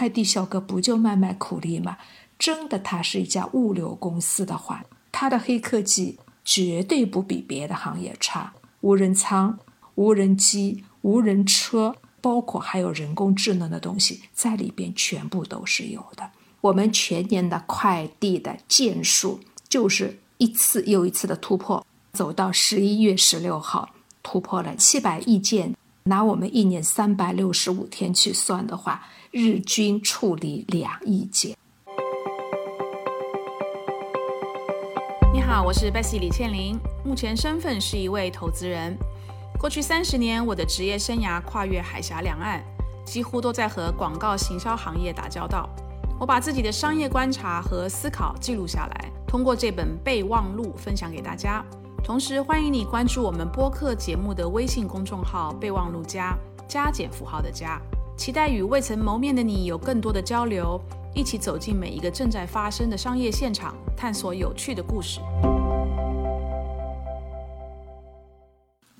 [0.00, 1.98] 快递小哥不就卖卖苦力吗？
[2.38, 8.54] 真的，他是一家物流公司的话，他的黑科技绝对不比别的行业差。
[8.80, 9.58] 无人仓、
[9.96, 16.30] 无人机、无人车，包括还有人工智能的东西在里边，全部都是有的。
[16.62, 23.90] 我们全年的快递的件数就是一次又一次的突破，走到十一月十六号，
[24.22, 25.76] 突破了七百亿件。
[26.04, 31.54] 拿我们一年三百六十五天去算的话，日均处理两亿件。
[35.32, 38.96] 你好，我是 Bessy 李倩玲，目前身份是一位投资人。
[39.58, 42.64] 过去三十年，我的职业生涯跨越海峡两岸，
[43.04, 45.68] 几乎都在和广告行销行业打交道。
[46.18, 51.62] 我把自己的商业观察和思考记录下来，通过这本备忘录分享给大家。
[52.02, 56.36] 同时，欢迎你关注我们播客节目的微信公众号“备忘录加
[56.66, 57.80] 加减符号的加”，
[58.16, 60.80] 期待与未曾谋面的你有更多的交流，
[61.14, 65.20] 一起走进每一个正在发生的商业现场，探索有趣的故事。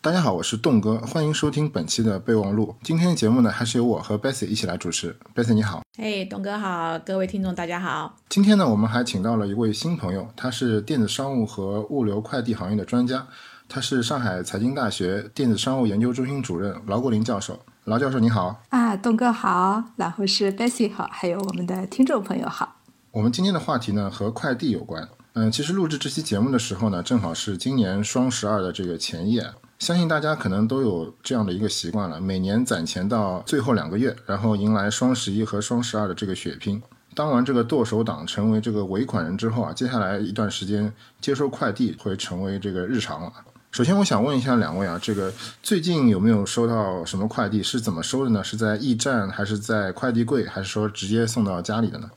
[0.03, 2.75] 大家好，我是栋哥，欢迎收听本期的备忘录。
[2.83, 5.15] 今天的节目呢，还是由我和 Bessy 一起来主持。
[5.35, 8.17] Bessy 你好，嘿，栋哥好，各位听众大家好。
[8.31, 13.27] 今天呢，我们还请到了一位新朋友，他是电子商务和物流快递行业的专家，
[13.69, 17.61] 他是上海财经大学电子商务研究中心主任劳国林教授。
[17.85, 22.77] 劳教授你好，啊，栋哥好，然后是 Bessy 好，还有我们的听众朋友好。
[23.11, 25.07] 我们今天的话题呢，和快递有关。
[25.35, 29.45] 嗯，其实录制这期节目的时候呢，正好是今年双十二的这个前夜。
[29.81, 36.81] 相信大家可能都有这样的一个习惯了，每年攒钱到最后两个月，然后迎来双十一和双十二的这个血拼。
[37.15, 43.33] 当完这个剁手党，成为这个尾款人之后啊，接下来一段时间接收快递会成为这个日常了。
[43.71, 47.63] 首先，我想问一下两位啊，这个最近有没有收到什么快递？
[47.63, 48.45] 是怎么收的呢？
[48.45, 52.11] 是在驿站，还是在快递柜，还是说直接送到家里的呢？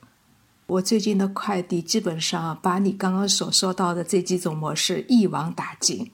[0.68, 6.12] 我最近的快递基本上把你刚刚所说到的这几种模式一网打尽。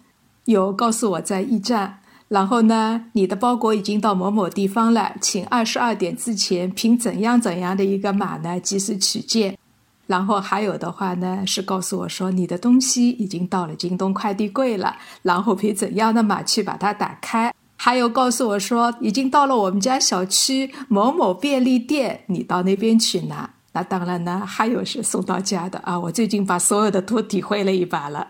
[0.52, 9.56] 有告诉我在驿站，然后呢，你的包裹已经到某某地方了，请二十二点之前凭怎样怎样的一个码呢及时取件。
[10.08, 17.54] 然后还有的话呢是告诉我说你的东西已经到了京东快递柜了，然后凭怎样的码去把它打开。
[17.76, 23.48] 还有告诉我说已经到了我们家小区某某便利店，你到那边去拿。
[23.74, 26.00] 那当然呢，还有是送到家的啊。
[26.00, 28.28] 我最近把所有的都体会了一把了，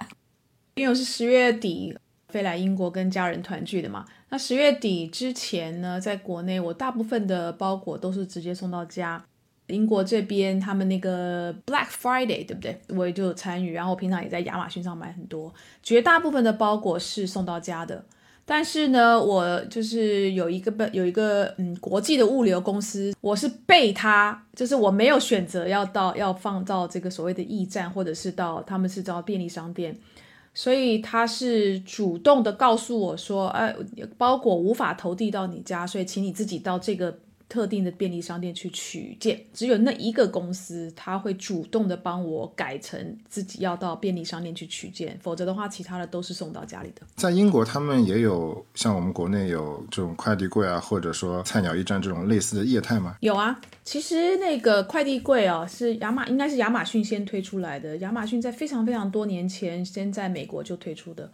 [0.76, 1.96] 因为我是十月底。
[2.30, 9.24] 飞来英国跟家人团聚的嘛，那十月底之前呢，在国内我大部分的包裹都是直接送到家。
[9.68, 12.80] 英国这边他们那个 Black Friday 对不对？
[12.88, 15.54] 我也就参与，然后平常也在亚马逊上买很多，
[15.84, 18.04] 绝大部分的包裹是送到家的。
[18.46, 29.96] 但是呢，我就是有一个有一个嗯国际的物流公司，我是被他，就是我没有选择要到要放到这个所谓的驿站，或者是到他们是到便利商店。
[30.54, 33.76] 所以他是主动的告诉我说，哎，
[34.18, 37.20] 包裹无法投递到你家，所以请你自己到这个。
[37.50, 47.02] 特定的便利商店去取件，只有那一个公司他会主动的帮我改成自己要到便利商店去取件，否则的话，其他的都是送到家里的。
[47.16, 53.18] 在英国，他们也有像我们国内有这种快递柜啊，或者说菜鸟驿站这种类似的业态吗？
[53.22, 57.98] 有啊，其实那个快递柜啊，是亚马应该是亚马逊先推出来的。
[57.98, 61.32] 亚马逊在非常非常多年前先在美国就推出的，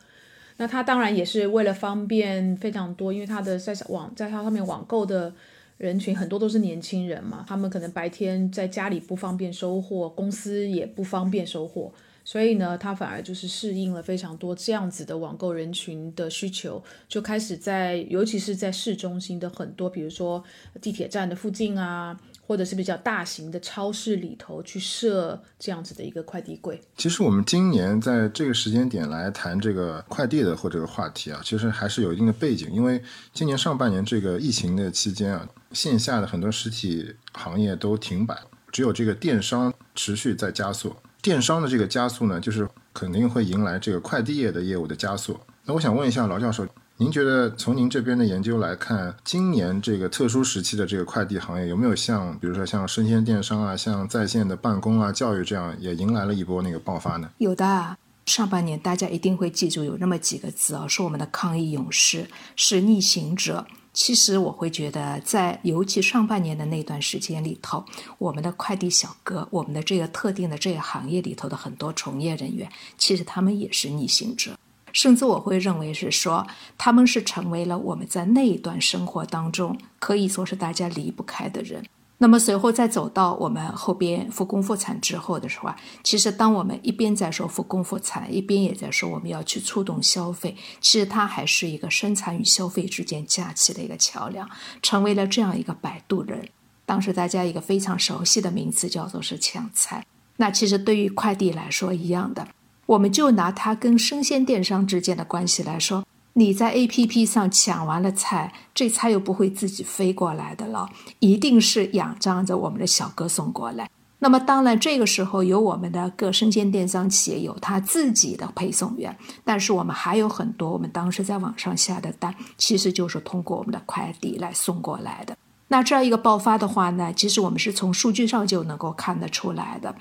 [0.55, 5.33] 那它当然也是为了方便非常多，因为它的在网在它上面网购的。
[5.77, 11.91] 人群很多都是年轻人嘛，他们可能白天在家里不方便收货，公司也不方便收货，
[12.23, 20.43] 所以呢，他反而就是适应了非常多这样子的网购人群的需求，就开始在，尤其是在市中心的很多，比如说
[20.81, 22.19] 地铁站的附近啊。
[22.47, 26.79] 或者是比较大型的超市里头去设这样子的一个快递柜。
[26.95, 33.01] 其实我们今年在这个时间点来谈这个快递的或这个话题啊，其实还是有一定的背景，因为
[33.33, 38.37] 今年上半年这个疫情的期间啊，线下的很多实体行业都停摆，
[38.71, 40.95] 只有这个电商持续在加速。
[41.21, 45.39] 电商的这个加速呢，就是肯定会迎来这个快递业的业务的加速。
[45.63, 46.67] 那我想问一下劳教授。
[46.97, 57.29] 您觉得从您这边的研究来看，今年这个特殊时期的这个快递行业有没有像，比如说像生鲜电商啊，像在线的办公啊、教育这样，也迎来了一波那个爆发呢？
[57.39, 63.67] 有的，上半年大家一定会记住有那么几个字啊，是我们的抗疫勇士，是逆行者。
[63.91, 67.83] 其实我会觉得，在尤其上半年的那段时间里头，
[68.17, 74.57] 我们的快递小哥，我们的这个特定的这个行业里头的很多从业人员，其实他们也是逆行者。
[74.95, 76.47] 甚至我会认为是说，
[76.77, 81.83] 他们是成为了我们在那一段生活当中可以说是大家离不开的人。
[82.19, 94.49] 那么随后再走到我们后边复工复产之后的时候啊，其实当我们一边在说复工复产，一边也在说我们要去触动消费，其实它还是一个生产与消费之间架起的一个桥梁，
[94.81, 96.47] 成为了这样一个摆渡人。
[96.85, 100.05] 当时大家一个非常熟悉的名词叫做是抢菜。
[100.37, 102.47] 那其实对于快递来说一样的，
[102.87, 106.03] 我们就拿它跟生鲜电商之间的关系来说。
[106.37, 110.89] 你在 A P P 上抢完了菜，这菜又不会自己飞过来的了，
[111.19, 113.89] 一定是仰仗着我们的小哥送过来。
[114.19, 119.15] 那么当然，这个时候有我们的各生鲜电商企业有他自己的配送员，
[119.45, 125.37] 但是我们还有很多我们当时在网上下的单，其实就是通过我们的快递来送过来的。
[125.69, 129.95] 那这样一个爆发的话呢，其实我们是从数据上就能够看得出来的。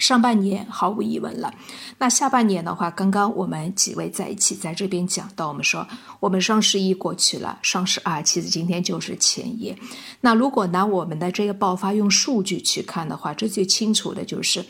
[0.00, 1.52] 上半年毫无疑问了，
[1.98, 5.86] 那下半年的话，刚刚我们几位在一起在这边讲到，我们说
[6.18, 9.76] 我们双十一过去了，双十二其实今天就是前夜。
[10.22, 14.64] 那如果拿我们的这个爆发用数据去看的话，这最清楚的就是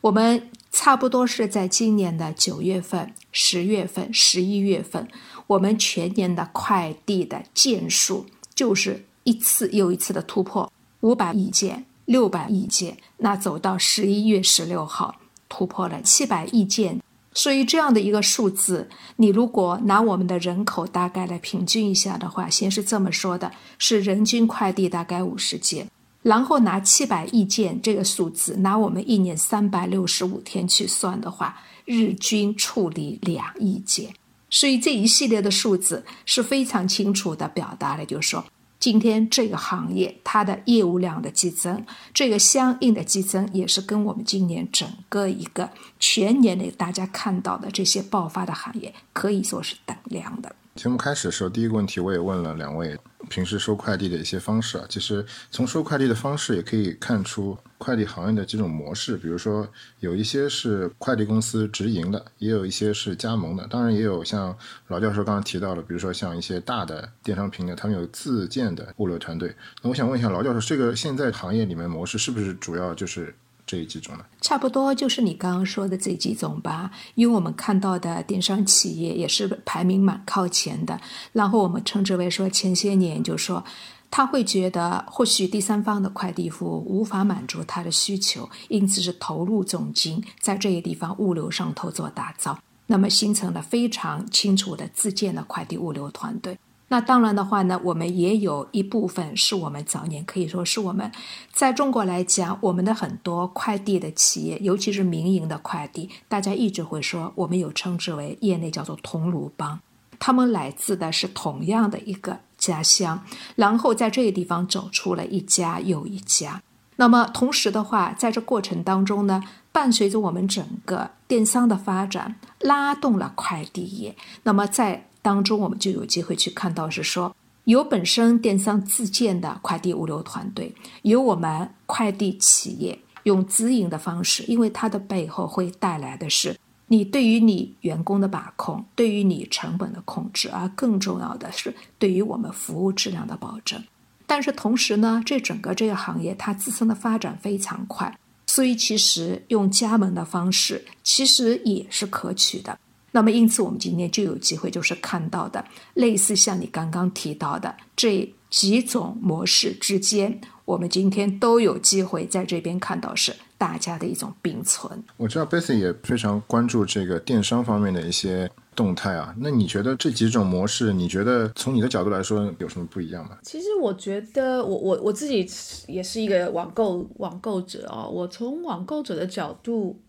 [0.00, 5.06] 我们差不多是在今年的九月份、十月份、十一月份，
[5.46, 8.24] 我们全年的快递的件数
[8.54, 11.84] 就是一次又一次的突破五百亿件。
[12.10, 15.14] 六百亿件，那走到十一月十六号
[15.48, 17.00] 突破了七百亿件，
[17.32, 25.86] 所以这样的一个数字，你如果拿我们的人口大概来平均一下的话，先是这么说的，是人均快递大概五十件，
[26.22, 34.12] 然后拿七百亿件这个数字，拿我们一年三百六十五天去算的话，日均处理两亿件，
[34.50, 38.44] 所以这一系列的数字是非常清楚的表达了，就是说。
[38.80, 41.84] 今天这个行业它的业务量的激增，
[42.14, 50.56] 这个相应的激增也是跟我们今年整个一个全年的大家看到的这些爆发的行业可以说是等量的。
[50.76, 52.98] 节目开始的时候，第一个问题我也问了两位。
[53.28, 59.16] 平时收快递的一些方式啊，其实从收快递的方式也可以看出快递行业的几种模式。
[59.16, 59.68] 比如说，
[60.00, 63.66] 有一些是快递公司直营的，也有一些是加盟的。
[63.68, 64.56] 当然，也有像
[64.88, 69.54] 老教授刚刚提到了，比如说像一些大的电商平台，他们有自建的物流团队。
[69.82, 73.34] 那我想问一下老教授，这个现在行业里面模式是不是主要就是？
[73.70, 76.90] 这几种呢，差不多就是你刚刚说的这几种吧。
[77.14, 81.00] 因为我们看到的电商企业也是排名蛮靠前的。
[81.32, 83.64] 然后我们称之为说，前些年就说
[84.10, 92.58] 他会觉得或许第三方的快递服务无法满足他的需求，因此是投入重金在这些地方物流上头做打造，
[92.88, 96.58] 那么形成了非常清楚的自建的快递物流团队。
[96.92, 101.10] 那当然的话呢，我们也有一部分是我们早年可以说是我们
[101.52, 109.78] 在中国来讲，我们的很多快递的企业，尤其是民营的快递，大家一直会说，我们有称之为业内叫做同炉帮，
[110.18, 113.22] 他们来自的是同样的一个家乡，
[113.54, 116.60] 然后在这个地方走出了一家又一家。
[116.96, 124.16] 那么同时的话，在这过程当中呢，伴随着我们整个电商的发展，拉动了快递业。
[124.42, 127.34] 那么在当中，我们就有机会去看到，是说
[127.64, 136.58] 有本身电商自建的快递物流团队，有我们快递企业用直营的方式，因为它的背后会带来的是
[136.88, 143.82] 你对于你员工的把控，对于你成本的控制，而更重要的是对于我们服务质量的保证。
[144.26, 152.78] 但是同时呢，这整个这个行业它自身的发展非常快，所以其实用加盟的方式其实也是可取的。
[153.12, 155.64] 那么，因此我们今天就有机会，就是看到的
[155.94, 165.02] 类似像你刚刚提到的这几种模式之间，我们今天都有机会在这边看到是大家的一种并存。
[165.16, 169.34] 我知道 b e s s y 也非常关注这个电商方面的一些动态啊。
[169.38, 173.38] 那你觉得这几种模式，你觉得从你的角度来说有什么不一样吗？
[173.42, 175.44] 其实我觉得，我我我自己
[175.88, 178.06] 也是一个网购网购者啊。
[178.06, 180.00] 我从网购者的角度，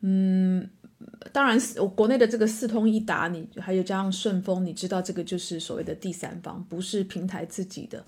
[0.00, 0.70] 嗯。
[1.32, 8.04] 当然，我国内的这个四通一达，你还有加上顺丰，你知道这个就是所谓的第三方，不是平台自己的。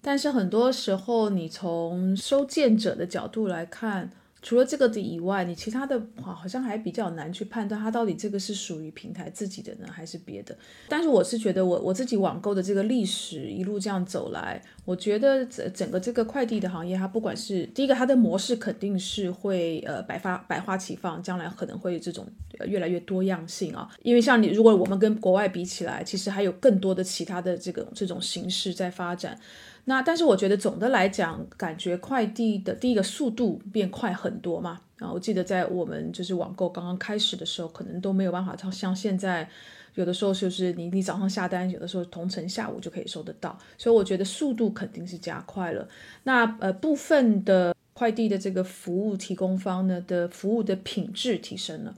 [0.00, 4.10] 但是很多时候，你从收件者的角度来看。
[4.44, 10.54] 除了这个的以外，你其他的话好像还比较难去判断它到底这个是属于平台自己的呢，还是别的。
[10.86, 22.26] 但是我是觉得，我我自己网购的这个历史一路这样走来，我觉得整整个这个快递的行业，它不管是第一个，它的模式肯定是会呃百发百花齐放，将来可能会这种
[22.66, 23.90] 越来越多样性啊。
[24.02, 29.40] 因为像你，如果我们跟国外比起来，其实还有更多的其他的这个这种形式在发展。
[29.86, 34.80] 那但是我觉得总的来讲，感觉快递的第一个速度变快很多嘛。
[34.98, 39.48] 啊，我记得在我们就是网购刚刚开始的时候，可能都没有办法像像现在
[39.94, 45.86] 有的时候就是你你早上下单，有的时候同城下午就可以收得到，所以我觉得速度肯定是加快了。
[46.22, 51.94] 那呃部分的快递的这个服务提供方呢的服务的品质提升了。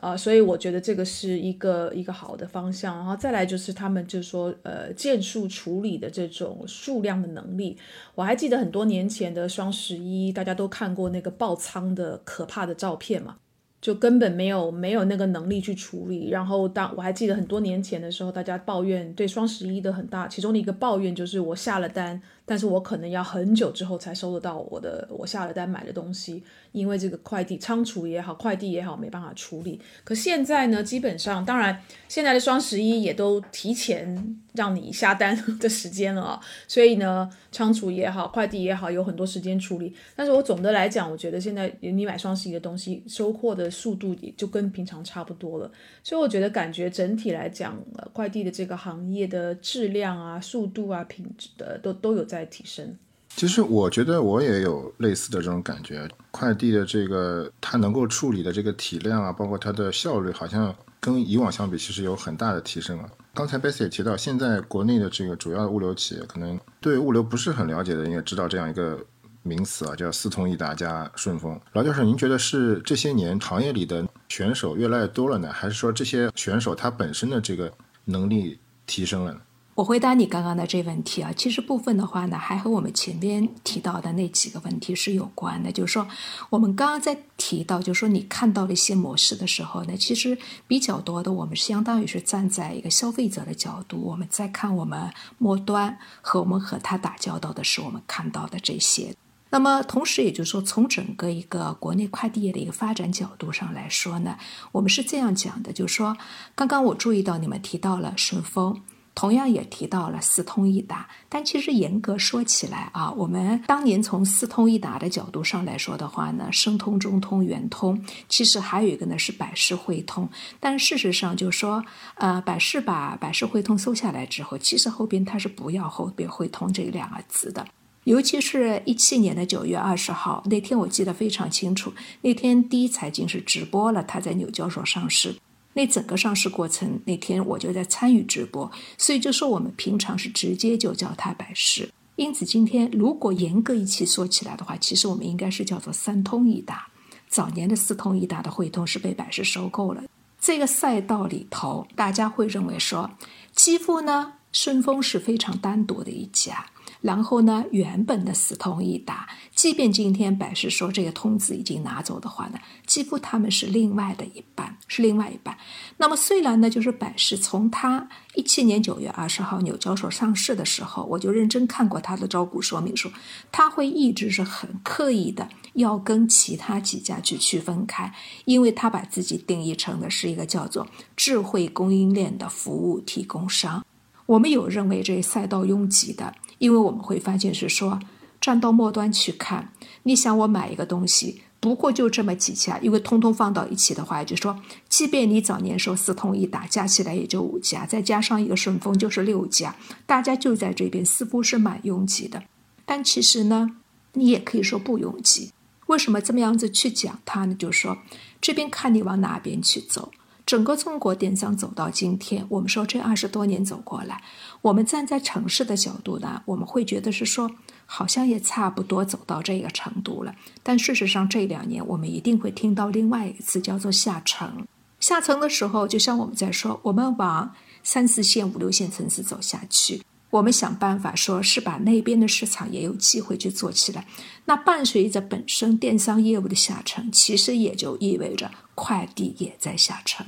[0.00, 7.76] 啊，所以我觉得这个是一个一个好的方向，然后再来就是他们就是说，呃，件数处理的这种数量的能力。
[8.14, 13.36] 我还记得很多年前的双十一，大家都看过那个爆仓的可怕的照片嘛，
[13.80, 16.30] 就根本没有没有那个能力去处理。
[16.30, 26.42] 然后当我还记得很多年前的时候，大家抱怨对双十一的很大，其中的一个抱怨就是我下了单，但是我可能要很久之后才收得到我的我下了单买的东西。
[26.72, 29.80] 因为这个快递仓储也好，快递也好，没办法处理。
[30.02, 39.94] 可现在呢，基本上，当然，现在的双十一也都提前让你下单的时间了啊，所以呢，仓储也好，快递也好，有很多时间处理。
[40.16, 45.70] 但是我总的来讲，我觉得现在你买双十一的东西，收货的速度也就跟平常差不多了。
[46.02, 47.80] 所以我觉得，感觉整体来讲，
[48.12, 52.96] 快递的这个行业的质量啊、速度啊、品质的都都有在提升。
[53.36, 63.10] 其实我觉得我也有类似的这种感觉，快递的这个它能够处理的这个体量啊，包括它的效率，好像跟以往相比，其实有很大的提升了。
[63.34, 69.04] 刚才 bess 也提到，现在国内的这个主要的物流企业，可能对物流不是很了解的，应该知道这样一个
[69.42, 71.60] 名词啊，叫四通一达加顺丰。
[71.72, 77.72] 劳教授，您觉得是这些年行业里的选手越来越多了呢，还是说这些选手他本身的这个
[78.04, 79.40] 能力提升了呢？
[79.74, 85.72] 我回答你刚刚的这问题啊，其实部分的话呢，还和我们前边提到的那几个问题是有关的。
[85.72, 86.06] 就是说，
[86.50, 90.38] 我们刚刚在提到，就是说你看到了一些模式的时候呢，其实
[90.68, 99.12] 比较多的，我们相当于是站在一个消费者的角度，我们在看我们末端和我们和他打交道的是我们看到的这些。
[99.50, 104.36] 那么同时，也就是说，从整个一个国内快递业的一个发展角度上来说呢，
[104.70, 106.16] 我们是这样讲的，就是说，
[106.54, 108.80] 刚刚我注意到你们提到了顺丰。
[109.14, 120.28] 同样也提到了四通一达，但其实严格说起来啊，我们当年从四通一达的角度上来说的话呢，申通、中通、圆通，其实还有一个呢是百世汇通。
[120.58, 121.84] 但事实上就说，
[122.16, 127.64] 呃，百世把百世汇通收下来之后，其实后边它是不要后边汇通这两个字的。
[128.02, 135.36] 尤其是一七年的九月二十号那天，我记得非常清楚，那天第一财经是直播了他在纽交所上市。
[135.74, 141.92] 那整个上市过程那天我就在参与直播，所以就说我们平常是直接就叫它百事。
[142.16, 146.88] 因此今天如果严格一起说起来的话，其实我们应该是叫做三通一达。
[147.28, 150.04] 早年的四通一达的汇通是被百事收购了。
[150.40, 153.10] 这个赛道里头，大家会认为说，
[153.52, 156.66] 几乎呢顺丰是非常单独的一家。
[157.04, 165.54] 然后呢，原本的四通一达，即便今天百事说这个通子已经拿走的话呢，几乎他们是另外的一半，是另外一半。
[165.98, 173.10] 那么虽然呢，就是百事从他一七年九月二十号纽交所上市的时候，我就认真看过他的招股说明书，
[173.52, 178.10] 他会一直是很刻意的要跟其他几家去区分开，
[178.46, 183.84] 因为他把自己定义成的是一个叫做智慧供应链的服务提供商。
[184.24, 186.32] 我们有认为这赛道拥挤的。
[186.64, 188.00] 因为我们会发现是说，
[188.40, 189.70] 站到末端去看，
[190.04, 202.42] 你想我买一个东西，不过就这么几家，因为通通放到一起的话，就说，即便你早年说四通一达加起来也就五家，再加上一个顺丰就是六家，大家就在这边似乎是蛮拥挤的。
[202.86, 203.76] 但其实呢，
[204.14, 205.52] 你也可以说不拥挤。
[205.88, 207.54] 为什么这么样子去讲它呢？
[207.54, 207.98] 就是说，
[208.40, 210.10] 这边看你往哪边去走。
[210.46, 214.22] 整个中国电商走到今天，我们说这二十多年走过来。
[214.60, 217.50] 我们站在城市的角度呢，我们会觉得是说，
[217.86, 220.34] 好像也差不多走到这个程度了。
[220.62, 224.66] 但事实上，这两年我们一定会听到另外一个词，叫做下沉。
[225.00, 230.02] 下沉的时候，就像我们在说，我们往三四线、五六线城市走下去。
[230.34, 234.04] 我们想办法说，是把那边的市场也有机会去做起来。
[234.46, 240.26] 那伴随着本身电商业务的下沉，其实也就意味着快递也在下沉。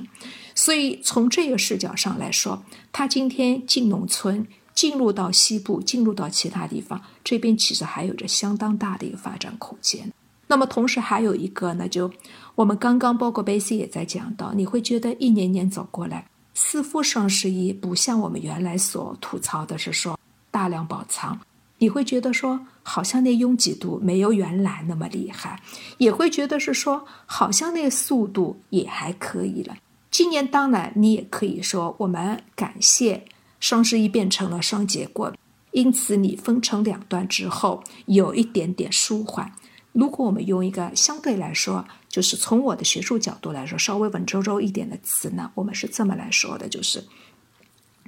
[0.55, 10.13] 所以从这个视角上来说，他今天进农村，进入到西部，进入到其他地方，这边其实还有着相当大的一个发展空间。
[10.47, 12.09] 那么同时还有一个呢，就
[12.55, 16.29] 我们刚刚包括贝西也在讲到，你会觉得一年年走过来。
[16.59, 21.39] 似乎双十一不像我们原来所吐槽的是说大量爆仓，
[21.77, 25.61] 你会觉得说好像那拥挤度没有原来那么厉害，
[25.99, 29.77] 也会觉得是说好像那速度也还可以了。
[30.09, 33.25] 今年当然你也可以说我们感谢
[33.59, 35.31] 双十一变成了双节棍，
[35.73, 39.53] 因此你分成两段之后有一点点舒缓。
[39.91, 41.85] 如果我们用一个相对来说，
[42.17, 47.03] 就是从我的学术角度来说，稍微文绉绉一点的词呢，我们是这么来说的，就是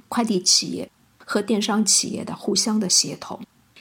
[0.08, 3.38] 快递企业和电商企业的互相的协同，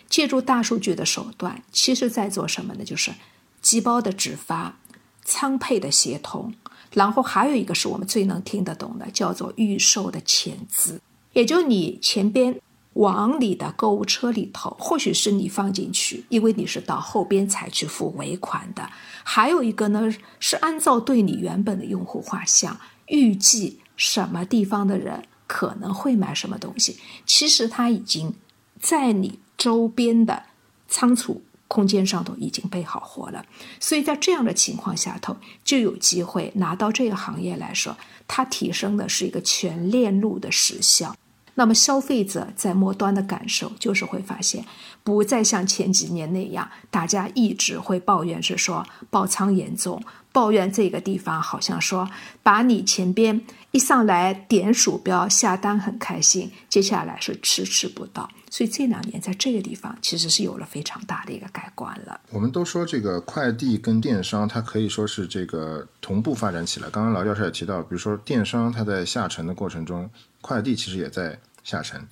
[0.08, 2.86] 借助大数据的手段，其实在做什么呢？
[2.86, 3.12] 就是
[3.60, 4.78] 寄包的直发、
[5.26, 6.54] 仓配的协同，
[6.94, 11.02] 然后还有一个是我们最能听得懂的，叫做预售的前资，
[11.34, 12.62] 也就你前边。
[12.94, 18.90] 往你的购物车里头，或许是你放进去，因为你是到后边才去付尾款的。
[19.32, 26.98] 还有一个呢，是按照对你原本的用户画像，预计什么地方的人可能会买什么东西。
[27.28, 28.34] 其实它已经
[28.82, 30.46] 在你周边的
[30.88, 33.46] 仓储空间上头已经备好货了。
[33.80, 37.96] 所以在这样的情况下头，就有机会拿到这个行业来说，
[38.28, 41.16] 它提升的是一个全链路的时效。
[41.60, 44.64] 那么消费者在末端的感受就是会发现，
[45.04, 50.02] 不再像前几年那样，大家一直会抱怨是说爆仓严重，
[50.32, 52.10] 抱怨这个地方好像说
[52.42, 58.30] 把你前边一上来点鼠标下单很开心，接下来是迟迟不到。
[58.50, 62.22] 所以这两年在这个地方其实是有了非常大的一个改观了。
[62.32, 66.90] 我们都说这个快递跟电商它可以说是这个同步发展起来。
[66.90, 71.38] 刚刚老教授也提到，比如说电商它在下沉的过程中，快递其实也在。
[71.64, 72.08] 下沉，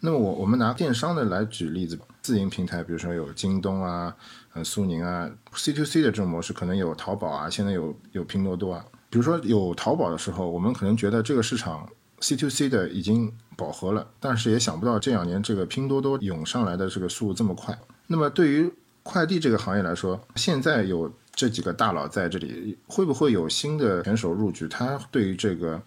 [0.00, 4.14] 那么我我们拿电商的来举例子，自营平台，比如说有京东啊、
[4.54, 8.84] 呃苏宁啊，C to C 的这种模式，可能有淘宝啊，现在有有拼多多啊。
[9.10, 11.88] 比如说有淘宝的时候，我们可能觉得这个市场
[12.20, 17.78] C to C 的已经饱和了，但是也想不到这两年这个拼多多涌上来的这个速度这么快。
[18.06, 24.66] 那么对于快递这个行业来说，现在有这几个大佬在这里，会不会有新的选手入局？
[24.68, 25.82] 他对于这个？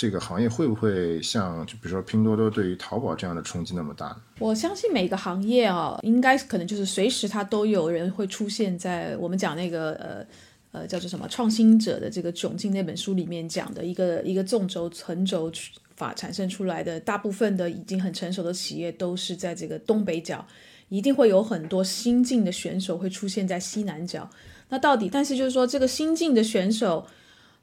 [0.00, 4.16] 这个行业会不会像就比如说拼多多对于淘宝这样的冲击那么大呢？
[4.38, 10.26] 我相信每个行业啊，应该可能就是随时它都有人会出现在我们讲那个呃
[10.72, 15.52] 呃叫做什么创新者的这个窘境那本书里面讲的一个一个纵轴横轴
[15.96, 20.42] 法产生出来的，大部分的已经很成熟的企业都是在这个东北角，
[20.88, 24.30] 一定会有很多新进的选手会出现在西南角。
[24.70, 27.06] 那到底，但是就是说这个新进的选手。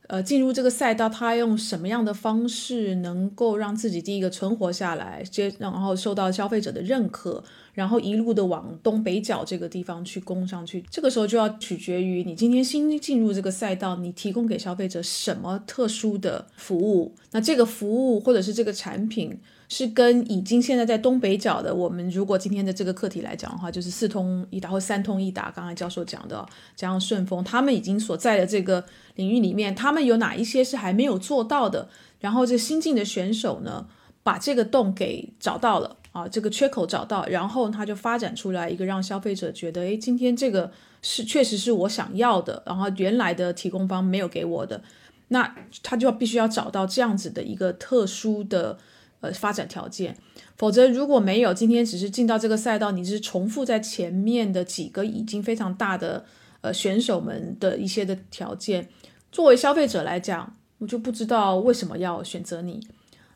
[0.07, 10.81] 呃，进入这个赛道，他用什么样的方式能够让自己第一个存活下来，接然后受到消费者的认可，然后一路的往东北角这个地方去攻上去？
[10.89, 17.13] 这个时候就要取决于你今天新进入这个赛道，你提供给消费者什么特殊的服务？
[17.31, 19.37] 那这个服务或者是这个产品。
[19.69, 31.89] 是跟已经现在在东北角的我们，如果今天的这个课题来讲的话，就是四通一达或三通一达，刚才教授讲的，加上顺丰，他们已经所在的这个领域里面，他们有哪一些是还没有做到的？
[32.21, 33.85] 然后这新进的选手呢，
[34.23, 44.81] 把这个洞给找到了啊，这个缺口找到，然后他就发展出来一个让消费者觉得，诶，今天这个是确实是我想要的，然后原来的提供方没有给我的，
[45.27, 45.53] 那
[45.83, 48.77] 他就要必须要找到这样子的一个特殊的。
[49.19, 50.15] 呃，发展条件，
[50.57, 56.23] 否则如果没有今天只是进到这个赛道，你是重复在前面的几个已经非常大的
[56.61, 58.87] 呃选手们的一些的条件，
[59.31, 62.79] 作为消费者来讲，我就不知道为什么要选择你。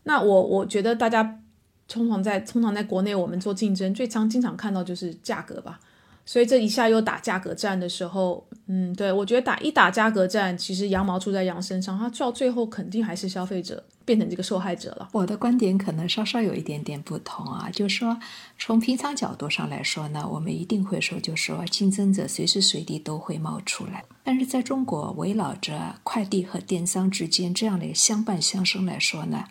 [0.04, 1.40] 那我我觉得大家
[1.88, 5.80] 通常在通常在国内我们做竞争，最常经常看到就是价格吧。
[6.24, 15.10] 所以这一下又打价格战的时候，嗯，对我觉得打一打价格战，其实羊毛出在羊身上，它到最后肯定还是消费者变成这个受害者了。
[15.12, 18.20] 我的观点可能稍稍有一点点不同啊，就是说
[18.58, 24.04] 从平常角度上来说呢，我们一定会说，就是说竞争者随时随地都会冒出来。
[24.24, 29.46] 但是在中国围绕着快递和电商之间这样的相伴相生来说呢，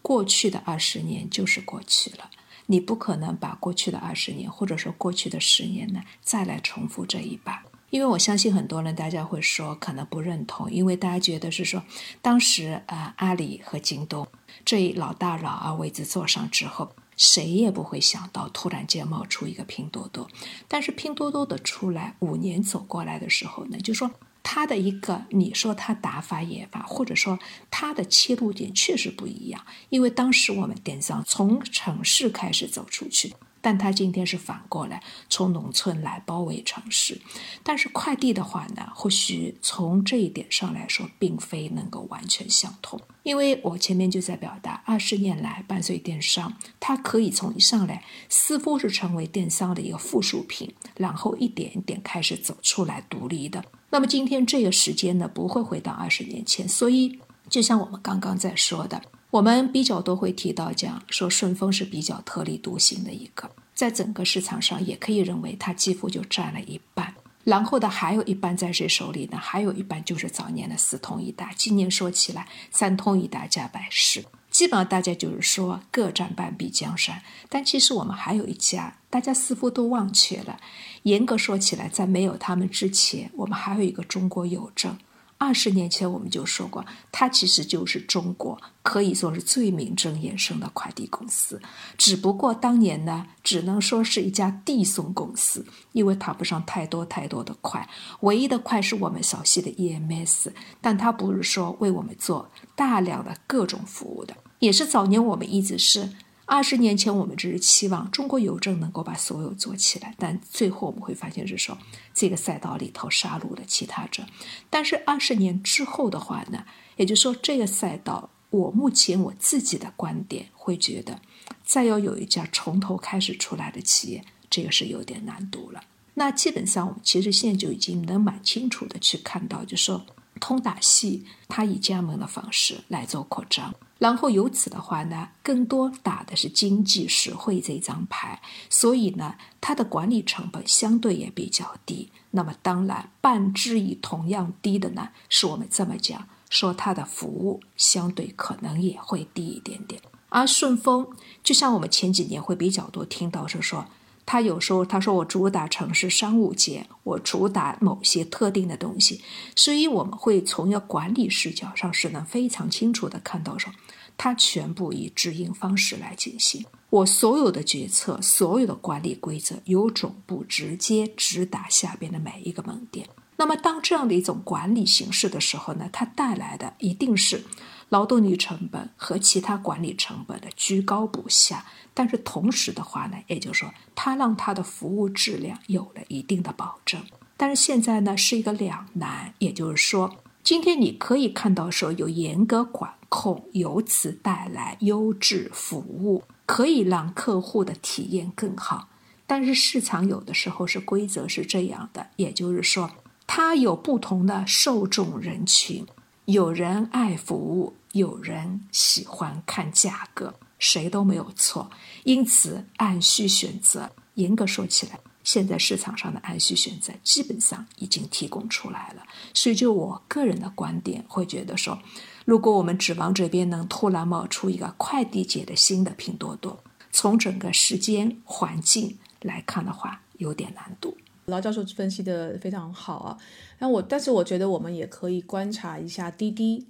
[0.00, 2.30] 过去的二十年就是过去了。
[2.66, 7.62] 你不可能把过去的二十年，或者说过去的十年呢，再来重复这一把，
[7.94, 11.80] 因为我相信很多人，大家会说可能不认同，因为大家觉得是说，
[12.20, 14.26] 当时啊，阿里和京东
[14.64, 20.28] 这一老大老二位置坐上之后，谁也不会想到突然间冒出一个拼多多，
[20.66, 24.10] 但是拼多多的出来，五年走过来的时候呢，就说。
[24.46, 27.38] 他的一个，你说他打法也罢，或者说
[27.70, 33.34] 他的切入点确实不一样，因为当时我们电商从城市开始走出去。
[33.64, 37.18] 但他今天是反过来，从农村来包围城市。
[37.62, 43.00] 但是快递的话呢，或许从这一点上来说，并非能够完全相同。
[43.22, 53.64] 因为我前面就在表达，二十年来伴随电商，它可以从一上来似乎是成为电商的一个附属品，然后一点一点开始走出来独立的。
[53.88, 56.68] 那么今天这个时间呢，不会回到二十年前。
[56.68, 59.00] 所以就像我们刚刚在说的。
[59.34, 67.12] 我们比较多会提到讲说顺丰是比较特立独行的一个，在整个市场上也可以认为它几乎就占了一半。
[67.42, 69.36] 然后的，还有一半在谁手里呢？
[69.36, 71.52] 还有一半就是早年的四通一达。
[71.52, 77.20] 今年说起来，三通一达加百事，基本上大家就是说各占半壁江山。
[77.48, 80.60] 但其实我们还有一家，大家似乎都忘却了。
[81.02, 84.96] 严格说起来，在没有他们之前，我们还有一个中国邮政。
[85.44, 91.60] 二十年前我们就说过，它其实就是中国可以说是最名正言顺的快递公司。
[91.98, 97.86] 只不过当年呢，只能说是一家递送公司，因为谈不上太多太多的快。
[98.20, 106.08] 唯一的快是我们熟悉的 EMS，但它不是说为我们做大量的各种服务的，也是早年我们一直是。
[106.46, 111.76] 二十年前，我们只是期望中国邮政能够把所有做起来，但最后我们会发现是说，
[112.12, 114.24] 这个赛道里头杀戮了其他者。
[114.68, 116.64] 但是二十年之后的话呢，
[116.96, 121.20] 也就是说，这个赛道，我目前我自己的观点会觉得，
[121.64, 125.82] 再要有一家从头开始出来的企业，这个是有点难度了。
[126.16, 130.04] 那基本上，我们其实现在就已经能蛮清楚的去看到，就是说
[130.40, 133.74] 通达系它以加盟的方式来做扩张。
[133.98, 142.10] 然后由此的话呢，更多打的是经济实惠这张牌，所以呢，它的管理成本相对也比较低。
[142.32, 150.02] 那么当然，半之以同样低的呢，是我们这么讲，说它的服务相对可能也会低一点点。
[150.28, 151.06] 而顺丰，
[151.42, 153.86] 就像我们前几年会比较多听到是说。
[154.26, 159.22] 他有时候他说我主打城市商务街，我主打某些特定的东西，
[159.54, 163.72] 所以我们会从一个管理视角上是能非常清楚的看到说，
[164.16, 166.64] 它全部以直营方式来进行。
[166.90, 173.08] 我所有的决策，所有的管理规则由总部直接直达下边的每一个门店。
[173.36, 177.42] 那么当这样的一种管理形式的时候呢，它带来的一定是
[177.88, 181.64] 劳动力成本和其他管理成本的居高不下。
[181.92, 187.00] 但是同时的话呢，也就是说，它让它的服务质量有了一定的保证。
[187.36, 198.88] 但是现在呢，是一个两难，也就是说，今天你可以看到说有严格管控，由此带来优质服务，可以让客户的体验更好。
[199.26, 202.90] 但是市场有的时候是规则是这样的，也就是说，
[203.26, 205.86] 它有不同的受众人群，
[206.26, 210.34] 有人爱服务，有人喜欢看价格。
[210.58, 211.70] 谁都没有错，
[212.04, 219.02] 因此按需选择，严格说起来，现在市场上的按需选择基本上已经提供出来了。
[219.34, 221.78] 所以，就我个人的观点，会觉得说，
[222.24, 230.96] 如果我们指望这边能突然冒出一个快递界的新的拼多多，从整个时间环境来看的话，有点难度。
[231.26, 233.18] 劳教授分析的非常好啊，
[233.58, 236.66] 那我但是我觉得我们也可以观察一下滴滴。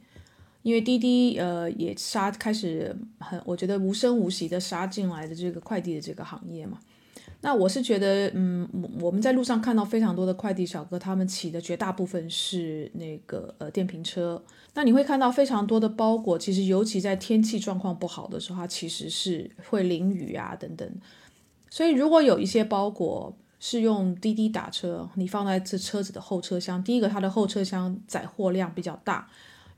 [0.63, 6.79] 因为滴滴呃也杀开始很，我觉得无声无息的杀进来的这个快递的这个行业嘛，
[7.43, 8.67] 那我是觉得嗯，
[8.99, 20.91] 我们在路上看到非常多的快递小哥，他们骑的绝大部分是那个呃电瓶车，那你会看到非常多的包裹，其实尤其在天气状况不好的时候，它其实是会淋雨啊等等，
[21.69, 29.27] 所以如果有一些包裹是用滴滴打车，你放在这车子的后车厢，第一个它的后车厢载货量比较大。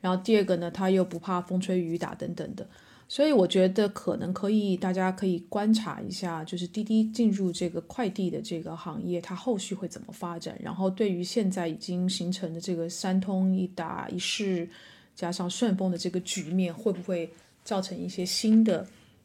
[0.01, 2.69] 然后第二个呢，它又不怕风吹雨打等等的，
[3.07, 10.59] 所以我觉得可能可以，大家可以观察一下，就是滴滴进入这个快递的这个行业，它后续会怎么发展。
[10.61, 14.69] 然后对于现在已经形成的这个三通一达一市
[15.15, 17.31] 加上顺丰的这个局面，会不会
[17.63, 18.85] 造成一些新的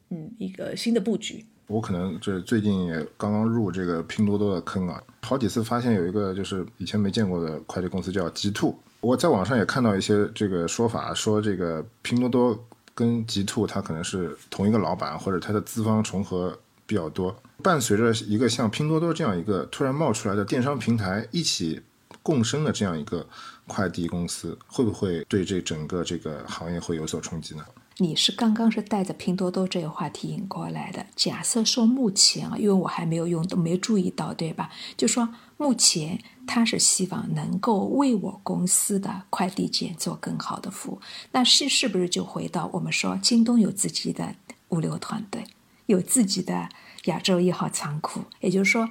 [0.09, 1.43] 嗯一个新的布局？
[1.67, 8.77] 我可能这最近也刚刚入这个拼多多的坑啊，好几次发现有一个就是以前没见过的快递公司叫极兔。
[8.99, 17.35] 我在网上也看到一些这个说法，说这个拼多多跟极兔它可能是同一个老板，或者它的资方重合比较多。
[17.63, 21.81] 伴随着一个像拼多多这样一个突然冒出来的电商平台一起
[22.21, 23.25] 共生的这样一个
[23.65, 27.63] 快递公司，会不会对这整个这个行业会有所冲击呢？
[27.97, 31.05] 你是刚刚是带着拼多多这个话题引过来的。
[31.15, 34.71] 假设说目前啊，因为我还没有用，都没注意到，对吧？
[34.97, 41.01] 就说目前他是希望能够为我公司的快递件做更好的服务。
[41.33, 44.35] 那是是不是就回到我们说，京东有自己的
[44.69, 45.43] 物流团队，
[45.85, 46.69] 有自己的
[47.05, 48.21] 亚洲一号仓库？
[48.39, 48.89] 也就是说，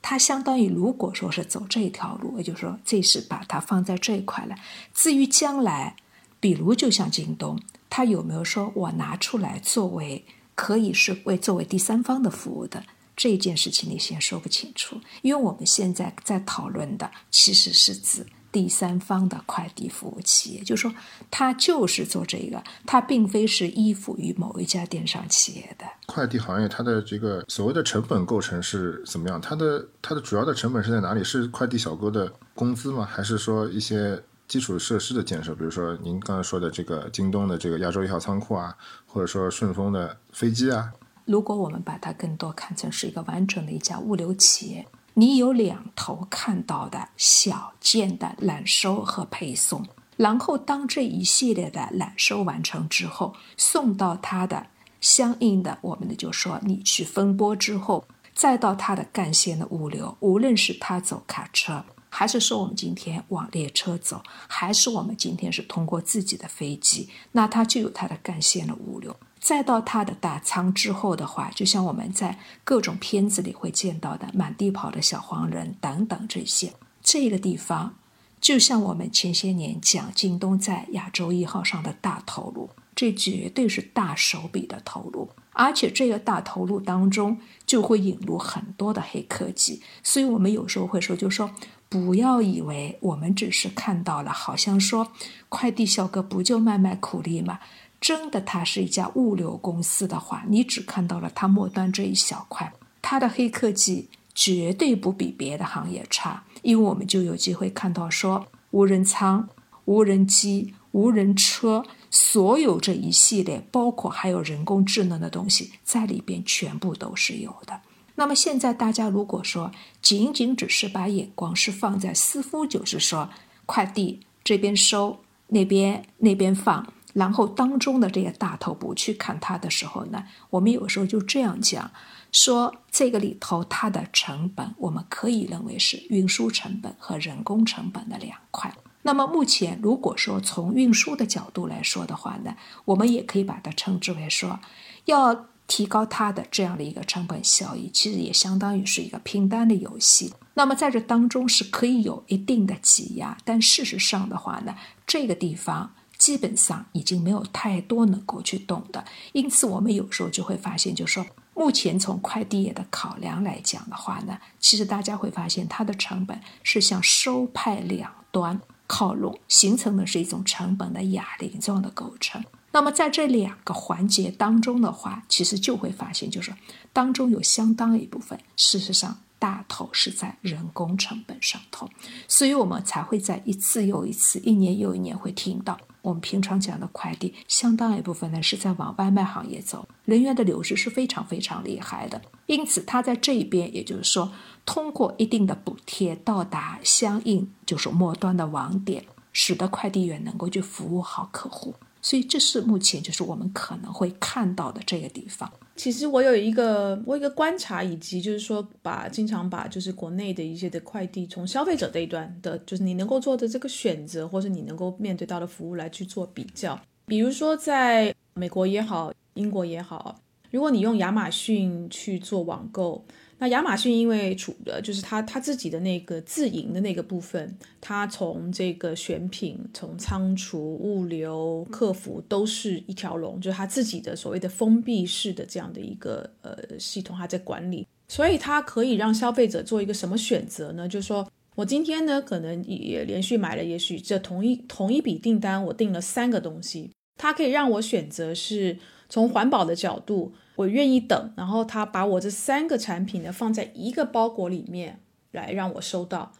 [0.00, 4.54] 它相当于如果说是走这一条路，也就是说，这是把它放在这一块了。
[4.94, 5.96] 至于将来，
[6.38, 7.58] 比如就像京东。
[7.94, 10.24] 他有没有说我拿出来作为
[10.54, 12.82] 可以是为作为第三方的服务的
[13.14, 13.90] 这件事情？
[13.90, 20.94] 你先说不清楚，因为我们现在在讨论的其实是指第三方的快递服务企业，就是说
[21.30, 25.84] 他就是做这个，他并非是依附于某一家电商企业的。
[26.06, 29.38] 快递行业它的这个所谓的成本构成是怎么样？
[29.38, 31.22] 它的它的主要的成本是在哪里？
[31.22, 33.04] 是快递小哥的工资吗？
[33.04, 34.18] 还是说一些
[34.52, 35.54] 基础设施的建设？
[35.54, 40.92] 比如说您刚才说的这个京东的这个亚洲一号仓库啊，或者说顺丰的飞机啊？
[41.24, 49.86] 如果我们把它更多看成是一个完整的一家物流企业，你有两头看到的小件的揽收和配送，
[50.18, 54.66] 然后当这一系列的揽收完成之后，送到它的
[55.00, 61.82] 相应的，我们的就说你去分拨之后，再到它的干线的物流，无论是它走卡车，
[62.14, 69.16] 还是说我们今天往列车走，还是我们今天是通过自己的飞机，那它就有它的干线的物流。
[69.40, 77.96] 再到它的大仓之后的话，就像我们在各种片子里会见到的满地跑的小黄人等等这些，这个地方
[78.40, 91.50] 就像我们前些年讲京东在亚洲一号上的大投入，这绝对是大手笔的投入，而且这个大投入当中就会引入很多的黑科技，所以我们有时候会说，就说
[91.92, 95.12] 不要以为我们只是看到了，好像说
[95.50, 97.58] 快递小哥不就卖卖苦力吗？
[98.00, 106.42] 真的，它是一家物流公司的话，你只看到了它末端这一小块，它的黑科技绝对不比别的行业差。
[106.62, 109.46] 因为我们就有机会看到说，无人仓、
[109.84, 117.78] 无人机、无人车，所有这一系列，包括还有人工智能的东西在里边，全部都是有的。
[118.14, 119.70] 那么现在大家如果说
[120.00, 123.30] 仅仅只是把眼光是放在似乎就是说
[123.66, 126.92] 快递这边收，那边那边放。
[127.14, 131.90] 然后当中的这些大头不去看它的时候呢，我们有时候就这样讲，
[132.32, 138.74] 说这个里头它的成本，我们可以认为是运输成本和人工成本的两块。
[139.02, 144.58] 那么目前如果说从运输的角度来说的话呢，我们也可以把它称之为说，
[145.04, 150.34] 要提高它的这样的一个成本效益，其实也相当于是一个拼单的游戏。
[150.52, 154.74] 那么在这当中是可以有一定的挤压，但事实上的话呢，
[155.06, 155.94] 这个地方。
[156.18, 172.44] 基本上已经没有太多能够去动的，因此我们有时候就会发现，就是说，目前从快递业的考量来讲的话呢，其实大家会发现它的成本是向收派两端靠拢，形成的是一种成本的哑铃状的构成。
[172.72, 176.52] 那么在这两个环节当中的话，其实就会发现，就是
[176.92, 179.18] 当中有相当一部分，事实上。
[179.42, 181.90] 大头是在人工成本上头，
[182.28, 192.22] 所以我们才会在一次又一次、一年又一年会听到我们平常讲的快递，相当一部分呢是在往外卖行业走，人员的流失是非常非常厉害的。
[192.46, 194.30] 因此，他在这一边，也就是说，
[194.64, 201.74] 通过一定的补贴到达相应就是末端的网点，使得快递员能够去服务好客户。
[202.02, 205.50] 所以，这是目前就是我们可能会看到的这个地方。
[205.76, 216.78] 其实我有一个我一个观察，以及就是说把经常把就是国内的一些的快递从消费者这一端的，就是你能够做的这个选择，或者你能够面对到的服务来去做比较。
[217.06, 220.16] 比如说在美国也好，英国也好，
[220.50, 223.04] 如果你用亚马逊去做网购。
[223.42, 240.88] 那亚马逊因为处的就是它它自己的那个自营的那个部分，它从这个选品、从仓储、物流、客服都是一条龙，就是它自己的所谓的封闭式的这样的一个呃系统，他在管理，所以它可以让消费者做一个什么选择呢？
[240.88, 248.78] 就是说我今天呢可能也连续买了，也许这同一同一笔订单我订了三个东西，它可以让我选择是
[249.08, 250.32] 从环保的角度。
[250.56, 256.32] 我愿意等，然后他把我这三个产品呢放在一个包裹里面来让我收到。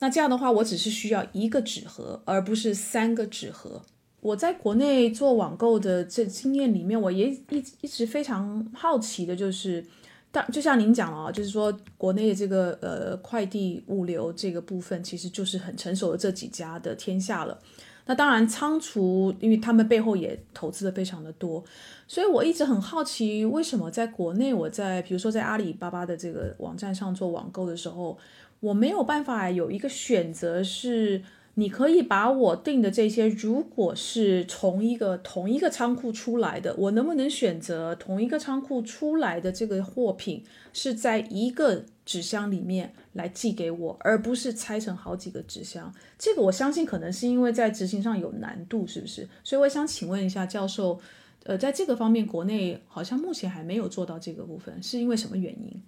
[0.00, 3.82] 那这样的话，我只是需要一个纸盒，而不是三个纸盒。
[4.20, 9.84] 我在国内做网购的这经验里面，我也一一直非常好奇的就是，
[10.30, 17.60] 但就像您讲了啊，就是说国内的这个呃快递物流这个部分，其实就是很成熟的这几家的天下了。
[18.06, 21.62] 那当然，仓储，因为他们背后也投资的非常的多，
[22.06, 28.18] 所以我一直很好奇，为什么在国内，我在比如说在阿里巴巴的这个网站上做网购的时候，
[28.60, 31.22] 我没有办法有一个选择是。
[31.54, 45.92] 你可以把我订的这些，如果是从一个同一个仓库出来的，我能不能选择同一个仓库出来的这个货品是在一个纸箱里面来寄给我，而不是拆成好几个纸箱？
[46.18, 49.28] 这个我相信可能是因为在执行上有难度，是不是？
[49.44, 51.00] 所以我想请问一下教授，
[51.44, 55.82] 呃，在这个方面，国内好像目前还没有做到这个部分，是因为什么原因？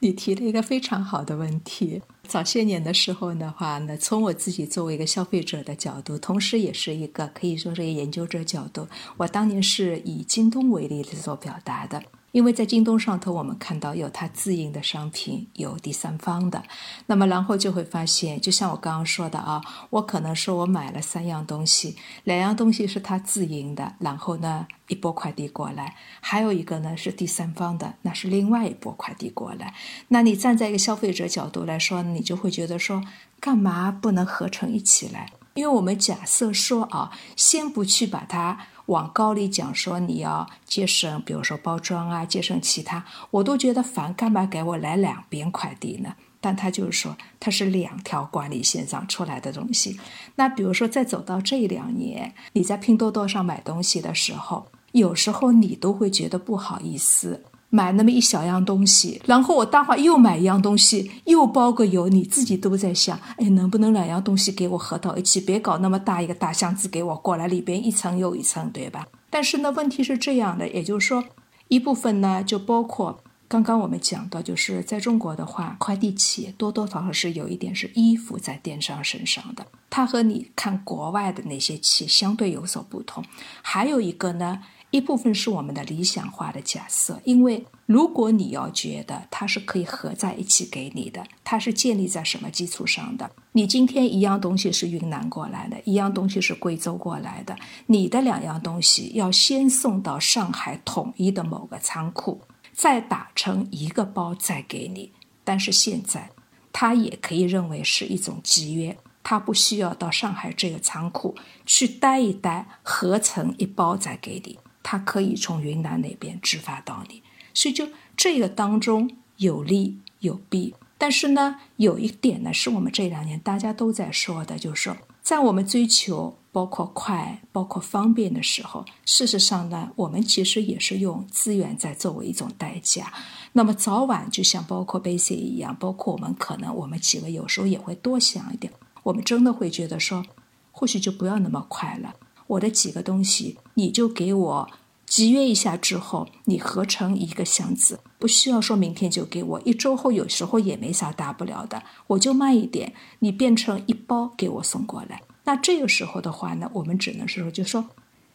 [0.00, 2.02] 你提了一个非常好的问题。
[2.28, 8.86] 早些年的时候的话呢，从我自己作为一个消费者的角度，同时也是一个可以说是一个研究者角度，
[9.16, 12.02] 我当年是以京东为例的做表达的。
[12.34, 16.64] 因为在京东上头，我们看到有它自营的商品，有第三方的，
[17.06, 29.72] 那么然后就会发现，就像我刚刚说的啊，我可能说我买了三样东西，两样东西是他自营的，然后呢一波快递过来，还有一个呢是第三方的，那是另外一波快递过来。
[30.08, 33.00] 那你站在一个消费者角度来说，你就会觉得说，
[33.38, 35.30] 干嘛不能合成一起来？
[35.54, 38.66] 因为我们假设说啊，先不去把它。
[38.86, 46.14] 往高里讲说你要节省，比如说包装啊，节省其他，我都觉得烦，干嘛给我来两边快递呢？
[46.40, 49.98] 但他就是说，它是两条管理线上出来的东西。
[50.34, 57.44] 那比如说再走到这两年，你在拼多多上买东西的时候，有时候你都会觉得不好意思。
[57.74, 65.40] 买那么一小样东西，然后我待会儿又买一样东西，又包个邮，你自己都在想，哎，能不能两样东西给我合到一起？
[65.40, 69.08] 别搞那么大一个大箱子给我过来，里边一层又一层，对吧？
[69.28, 71.24] 但是呢，问题是这样的，也就是说，
[71.66, 83.24] 一部分呢，就包括刚刚我们讲到，就是在中国的话，快递企业多多少少是有一点是依附在电商身上的，它和你看国外的那些企业相对有所不同。
[83.62, 84.60] 还有一个呢。
[84.94, 93.28] 一部分是我们的理想化的假设，因为如果你要觉得它是可以合在一起给你的，它是建立在什么基础上的？
[93.50, 105.10] 你今天一样东西是云南过来的，一样东西是贵州过来的，你的两样东西要先送到上海统一的某个仓库，再打成一个包再给你。
[105.42, 106.30] 但是现在，
[106.72, 111.34] 它也可以认为是一种集约，它不需要到上海这个仓库
[111.66, 114.56] 去待一待，合成一包再给你。
[114.84, 120.76] 它可以从云南那边直发到你，所以就这个当中有利有弊。
[120.96, 133.12] 但是呢，有一点呢，是我们这两年大家都在说的，就是说，在我们追求包括快、包括方便的时候，事实上呢，我们其实也是用资源在作为一种代价。
[133.52, 140.24] 那么早晚就像包括 Basic 一样，包括我们可能我们几个有时候也会多想一点，我们真的会觉得说，
[140.70, 142.14] 或许就不要那么快了。
[142.46, 144.70] 我的几个东西，你就给我
[145.06, 155.22] 集约一下之后，你合成一个箱子，不需要说明天就给我，一周后有时候也没啥大不了的，我就慢一点，你变成一包给我送过来。
[155.44, 157.90] 那这个时候的话呢，我们只能是说，就说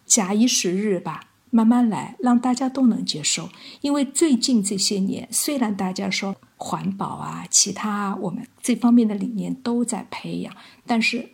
[0.06, 3.50] 假以时日吧，慢慢来，让大家都能接受。
[3.82, 11.30] 因为最近这些年，虽然大家说环保啊、其他我们这方面的理念都在培养，但是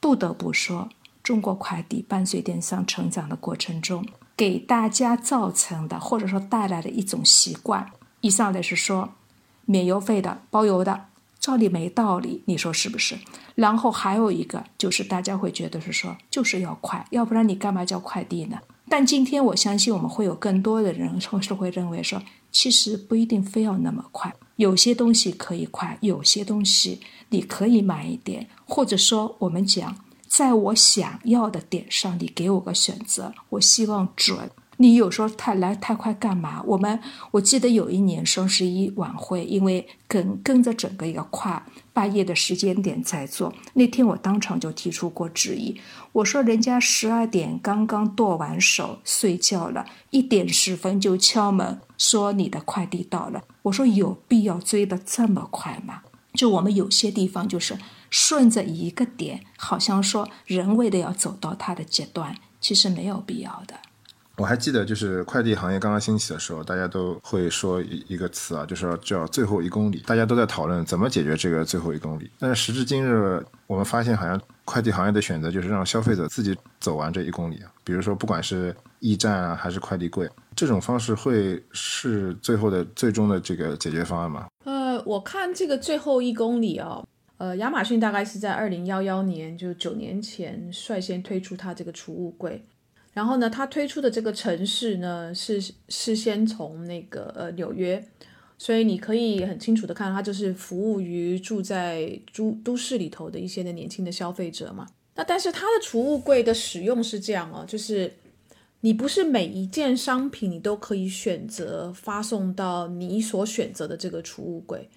[0.00, 0.88] 不得不说。
[1.28, 4.02] 中国快递伴随电商成长的过程中，
[4.34, 7.90] 给大家造成的或者说带来的一种习惯，
[8.22, 9.10] 以上的是说
[9.66, 13.18] 免邮费的、包邮的，照理没道理，你说是不是？
[13.56, 18.60] 然后还有一个就是大家会觉得是说就是要快，要不然你干嘛叫快递呢？
[18.88, 29.94] 但今天我相信我们会有更多的人或是会认为说，其实不一定非要那么快，有些东西可以快，有些东西你可以慢一点，或者说我们讲。
[30.28, 34.50] 在我想要的点上，你给我个选择，我希望准。
[34.80, 36.62] 你有时候太来太快干嘛？
[36.64, 37.00] 我们
[37.32, 45.80] 我记得有一年双十一晚会，因为跟跟着整个一个跨半夜的时间点在做，那天我当场就提出过质疑。
[46.12, 53.42] 我说人家十二点刚刚剁完手睡觉了，一点十分就敲门说你的快递到了。
[53.62, 56.02] 我说有必要追得这么快吗？
[56.34, 57.76] 就我们有些地方就是。
[58.10, 63.74] 顺着一个点，好像说人为的要走到它的极端，其实没有必要的。
[64.36, 70.00] 我还记得，就是快递行业刚刚兴起的时候，大家都会说一一个词啊，就是叫最后一公里。
[70.06, 72.30] 大家都在讨论怎么解决这个最后一公里。
[72.38, 77.72] 但是时至今日，我们发现好像快递行业的选择就是让消费者自己走完这一公里啊。
[77.82, 84.46] 比如说，不管是驿站啊，还是快递柜，这种方式会是最后的最终的这个解决方案吗？
[84.64, 87.02] 呃，我看这个最后一公里啊。
[87.38, 92.64] 呃，亚马逊大概是在二零幺幺年，就九年前率先推出它这个储物柜。
[93.12, 98.04] 然后呢，它推出的这个城市呢，是是先从那个呃纽约，
[98.58, 104.86] 所以你可以很清楚的看到，它就是服务于住在都都市里头的一些的年轻的消费者嘛。
[105.14, 108.12] 那但是它的储物柜的使用是这样哦，就是
[108.80, 114.88] 你不是每一件商品你都可以选择发送到你所选择的这个储物柜。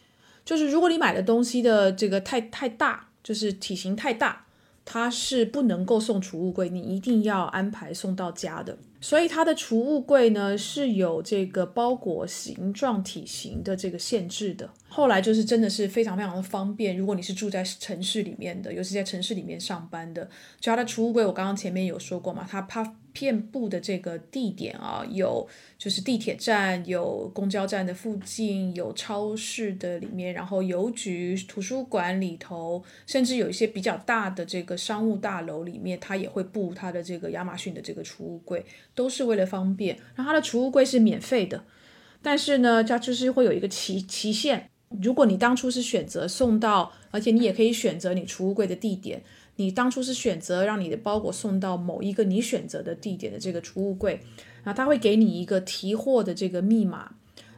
[0.51, 4.45] 就是如果你买的东西的这个太太大，就是体型太大，
[4.83, 8.77] 它是不能够送储物柜，你一定要安排送到家的。
[8.99, 14.69] 所以它的储物柜呢是有这个包裹形状、体型的这个限制的。
[14.93, 16.97] 后来就是真的是非常非常的方便。
[16.97, 20.29] 如果你是住在城市里面的，尤其在城市里面上班的，
[20.59, 39.97] 就它的储物柜，我刚刚前面有说过嘛，它它遍布的这个地点啊，有就是地铁站，有公交站的附近，有超市的里面，然后邮局、图书馆里头，甚至有一些比较大的这个商务大楼里面，它也会布它的这个亚马逊的这个储物柜，都是为了方便。
[40.15, 41.63] 然后它的储物柜是免费的，
[42.21, 44.70] 但是呢，它就是会有一个期期限。
[44.99, 49.21] 如果你当初是选择送到，而且你也可以选择你储物柜的地点，
[49.55, 54.19] 你当初是选择让你的包裹送到某一个你选择的地点的这个储物柜，
[54.63, 57.11] 然后他会给你一个提货的这个密码，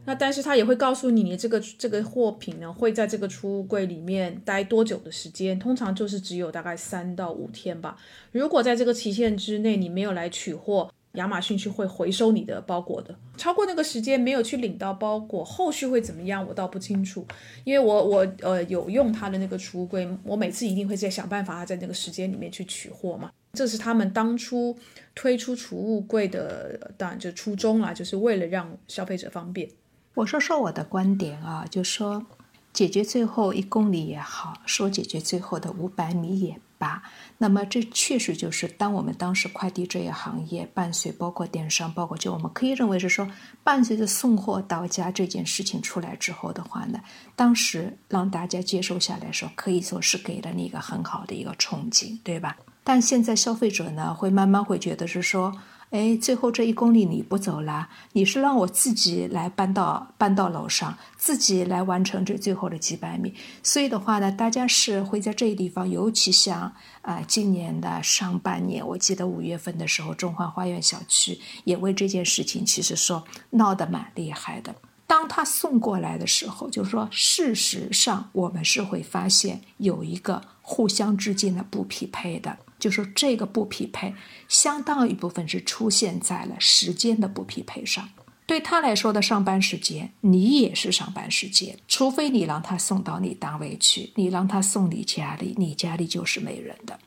[0.04, 7.96] 那但是他也会告诉你，你这个这个货品呢会在这个储物柜里面待多久的时间，通常就是只有大概三到五天吧。
[8.32, 16.46] 如果在这个期限之内你没有来取货，亚马逊是会回收你的包裹的，超过那个时间没有去领到包裹，后续会怎么样？
[16.46, 17.26] 我倒不清楚，
[17.64, 23.30] 因为我我呃有用他的那个储物柜，我每次一定会在想办法在那个时间里面去取货嘛。
[23.52, 24.76] 这是他们当初
[25.14, 29.68] 推出储物柜的，当然就初衷啦，就是为了让消费者方便。
[30.14, 32.26] 我说说我的观点啊，就说
[32.72, 36.56] 解决最后一公里也好，说解决最后的五百米也。
[36.78, 37.02] 吧
[37.38, 43.28] 那么这确实就是当我们当时快递这一行业伴随包括电商，包括就我们可以认为是说
[43.62, 47.00] 伴随着送货到家这件事情出来之后的话呢，
[47.34, 52.56] 当时让大家接受下来说，可以说是给了你一个很好的一个憧憬，对吧？
[52.82, 55.52] 但现在消费者呢会慢慢会觉得是说。
[55.94, 63.32] 哎，最后这一公里你不走了，你是让我自己来搬到搬到楼上，自己来完成这最后的几百米。
[63.62, 66.72] 所以的话呢，大家是会在这个地方，尤其像
[67.02, 74.74] 啊，今年的上半年，我记得五月份的时候，中华花园小区也为这件事情其实说闹得蛮厉害的。
[75.06, 82.58] 当他送过来的时候，就是说，事实上我们是会发现有一个互相之间的不匹配的。
[82.84, 84.14] 就说这个不匹配，
[84.46, 88.10] 相当一部分是出现在了时间的不匹配上。
[88.44, 96.98] 对他来说的上班时间，你也是上班时间，除非你让他送到你单位去，你让他送你家里，你家里就是没人的。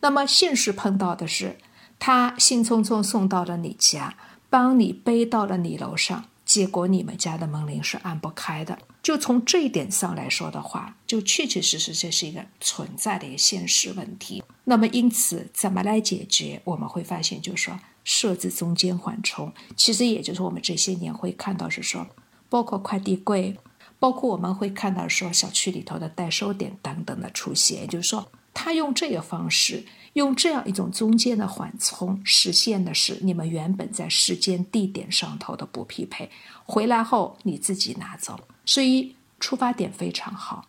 [0.00, 1.56] 那么现实碰到的是，
[2.00, 4.16] 他兴冲冲送到了你家，
[4.50, 8.78] 帮你背到了你楼上，结果你们家的门铃是按不开的。
[9.02, 14.44] 就从这一点上来说的话，就确确实实这是一个存在的一个现实问题。
[14.64, 16.60] 那么因此怎么来解决？
[16.64, 22.06] 我们会发现，就是说设置中间缓冲，其实也就是我们这些年会看到是说，
[22.50, 23.56] 包括快递柜，
[23.98, 29.86] 包括我们会看到说小区里头的代收点等等的出现，也就是说他用这个方式。
[30.14, 36.30] 用这样一种中间的缓冲，实现的是你们原本在时间地点上头的不匹配。
[36.64, 40.66] 回来后你自己拿走，所以出发点非常好。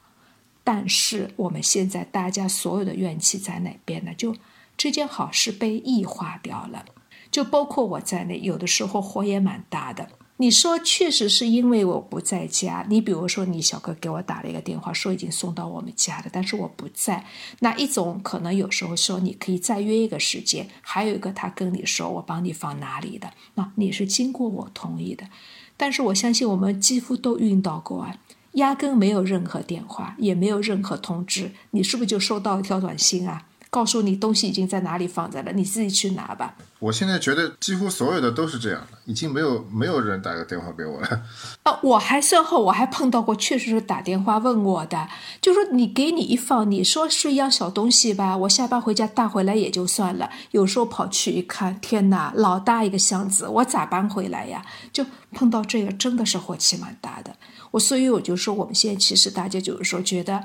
[0.63, 4.13] 但是我们现在大家所有的怨气在哪边呢？
[4.15, 4.35] 就
[4.77, 6.85] 这件好事被异化掉了，
[7.29, 10.07] 就包括我在内，有的时候火也蛮大的。
[10.43, 12.85] 你说确实是因为我不在家。
[12.89, 17.25] 你比如说，你小哥给我打了一个电话，说已经送到我们家了，但是我不在。
[17.59, 25.23] 那一种可能有时候说你可以再约一个时间，还有一个他跟你说我帮你放哪里的，那你是经过我同意的。
[25.77, 28.17] 但是我相信我们几乎都遇到过啊，
[28.55, 33.45] 压根没有任何电话，也没有任何通知，你是不是就收到一条短信啊？
[33.74, 36.53] 告诉你东西已经在哪里放在了，你自己去拿吧。
[36.78, 41.24] 我现在觉得几乎所有的都是这样的，已经没有没有人打个电话给我了。
[41.63, 45.07] 啊， 我还身后我还碰到过，确实是打电话问我的，
[45.41, 54.63] 就说你给你一放，你说是一样小东西吧，我下班回家带回来也就算了，有时候跑去一看，天哪，老大一个箱子，我咋搬回来呀？
[54.91, 57.36] 就碰到这个真的是火气蛮大的。
[57.71, 60.43] 我所以我就说，我们现在其实大家就是说觉得。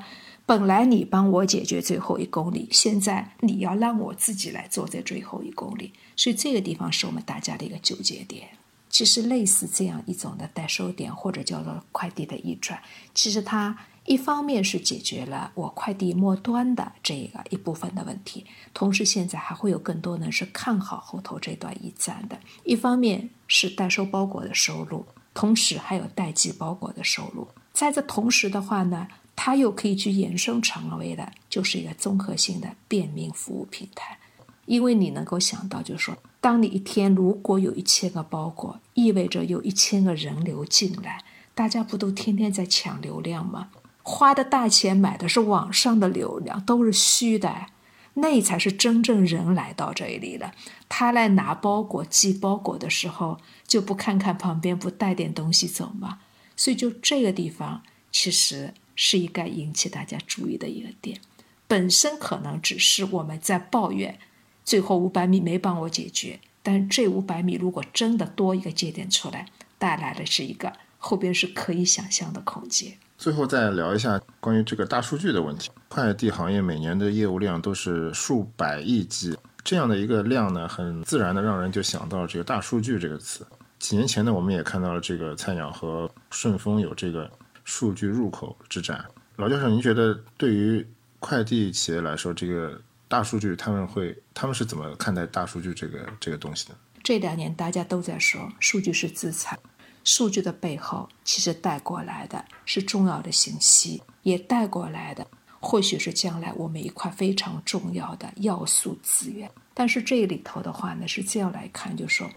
[0.49, 8.49] 本来你帮我解决最后一公里，现在你要让我自己来做这最后一公里，所以这个地方是我们大家的一个纠结点。
[8.89, 12.81] 其实类似这样一种的代收点或者叫做快递的移转，
[13.13, 22.39] 其实它一方面是解决了我快递末端的这个一部分的问题，同时现在还会有更多人是看好后头这段驿站的。
[22.63, 27.47] 一方面是代收包裹的收入，同时还有代寄包裹的收入。
[27.71, 29.07] 在这同时的话呢。
[29.41, 34.19] 它又可以去延伸成为的，就是一个综合性的便民服务平台，
[34.65, 41.23] 因为你能够想到，就是说，当你一天如果有一千个包裹，意味着有一千个人流进来，
[41.55, 43.69] 大家不都天天在抢流量吗？
[44.03, 47.67] 花的大钱买的是网上的流量，都是虚的，
[48.15, 50.51] 那才是真正人来到这里了。
[50.89, 56.19] 他来拿包裹、寄包裹的时候，就不看看旁边，不带点东西走吗？
[56.57, 57.81] 所以就这个地方。
[58.11, 61.21] 其实是应该引起大家注意的一个点。
[61.69, 64.19] 本身可能只是我们在抱怨，
[64.65, 66.37] 最后五百米没帮我解决。
[66.61, 69.45] 但这五百米如果真的多一个节点出来，
[69.77, 72.91] 带来的是一个后边是可以想象的空间。
[73.17, 75.69] 最后再聊一下关于这个大数据的问题。
[75.87, 83.47] 快递行业每年的业务量都是数百亿计，这样的一个量呢，很自然的让人就想到这个大数据这个词。
[83.77, 87.31] 几年前呢，我们也看到了这个菜鸟和顺丰有这个
[87.63, 89.03] 数据入口之战。
[89.35, 90.85] 老教授，您觉得对于
[91.19, 96.75] 快递企业来说，这个大数据他们会他们是怎么看待大数据这个这个东西的？
[97.03, 99.57] 这两年大家都在说，数据是资产，
[100.03, 105.25] 数据的背后其实带过来的是重要的信息，也带过来的
[105.59, 109.49] 或许是将来我们一块非常重要的要素资源。
[109.73, 112.29] 但是这里头的话呢，是这样来看，就是说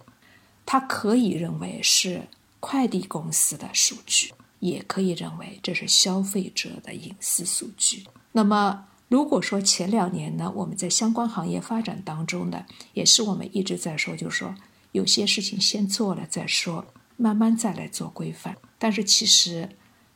[0.65, 2.23] 它可以认为是
[2.61, 8.05] 快递公司的数据，也可以认为这是消费者的隐私数据。
[8.31, 14.55] 那么，如果说前两年呢，我们在相关行业发展当中呢，也是我们一直在说，就是说
[14.93, 16.87] 有些事情先做了再说，
[17.17, 18.57] 慢慢再来做规范。
[18.79, 19.69] 但是其实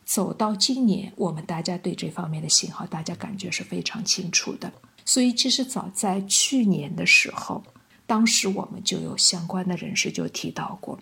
[0.04, 4.72] 走到今年，我们大家对这方面的信号，大家感觉是非常清楚的。
[5.04, 7.64] 所以其实早在去年的时候，
[8.06, 10.96] 当时我们就有相关的人士就提到过，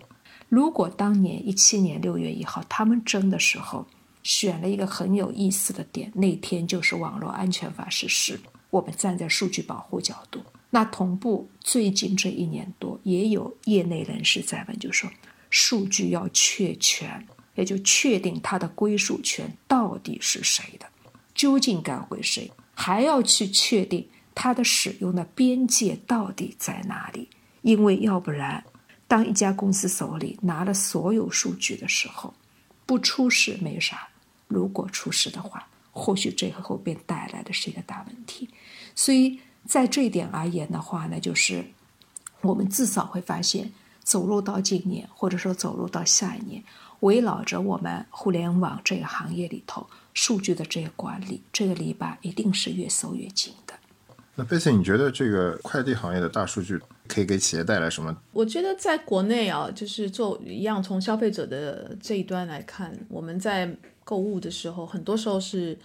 [0.49, 3.85] 如果当年一七年六月一号他们争的时候。
[4.25, 8.39] 选了一个很有意思的点，那天就是网络安全法实施。
[8.71, 10.41] 我们站在数据保护角度，
[10.71, 15.07] 那同步最近这一年多，也有业内人士在问，就说
[15.51, 20.87] 数据要确权，也就确定它的归属权到底是谁的，
[21.35, 27.29] 究竟该归谁，还要去确定它的使用的边界到底在哪里。
[27.61, 28.63] 因为要不然，
[29.07, 32.33] 当一家公司手里拿了所有数据的时候，
[32.85, 34.07] 不出事没啥。
[34.47, 38.49] 如果出事的话，或许这后边带来的是一个大问题。
[38.95, 41.65] 所以在这一点而言的话呢，就是
[42.41, 43.71] 我们至少会发现，
[44.03, 46.63] 走入到今年，或者说走入到下一年，
[46.99, 53.53] 围绕着我们互联网这个行业里头数据的这个管理，这个篱笆一定是越收越紧。
[54.35, 58.15] 那贝斯，你觉得这个快递行业的大数据可以给企业带来什么？
[58.33, 63.75] 我觉得在国内啊，就是做一样，从消费者的这一端来看，我们在。
[64.07, 65.75] 购物的时候，很多时候是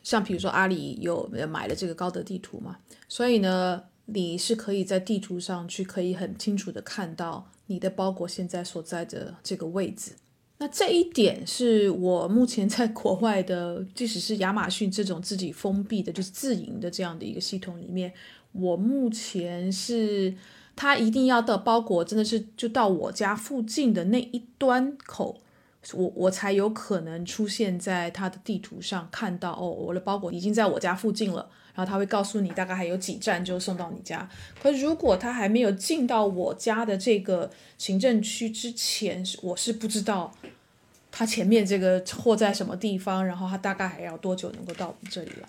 [0.00, 2.76] 像比如说阿里有买了这个高德地图嘛，
[3.08, 10.12] 所以呢，你是可以在地图上去可以很清楚的看到你的包裹现在所在的这个位置。
[10.58, 18.12] 那这一点是我目前在国外的，即使是亚马逊这种自己封闭的，就是自营的这样的一个系统里面，
[18.52, 20.34] 我目前是
[20.74, 25.42] 它一定要的包裹真的是就到我家附近的那一端口。
[25.92, 34.28] 我我才有可能出现在他的地图上，看到哦，我的包裹已经在我家附近了，然后他会告诉你大概还有几站就送到你家。
[34.60, 40.32] 可如果他还没有进到我家的这个行政区之前，我是不知道
[41.12, 45.48] 他前面这个货在什么地方，然后他大概还要多久能够到我们这里来。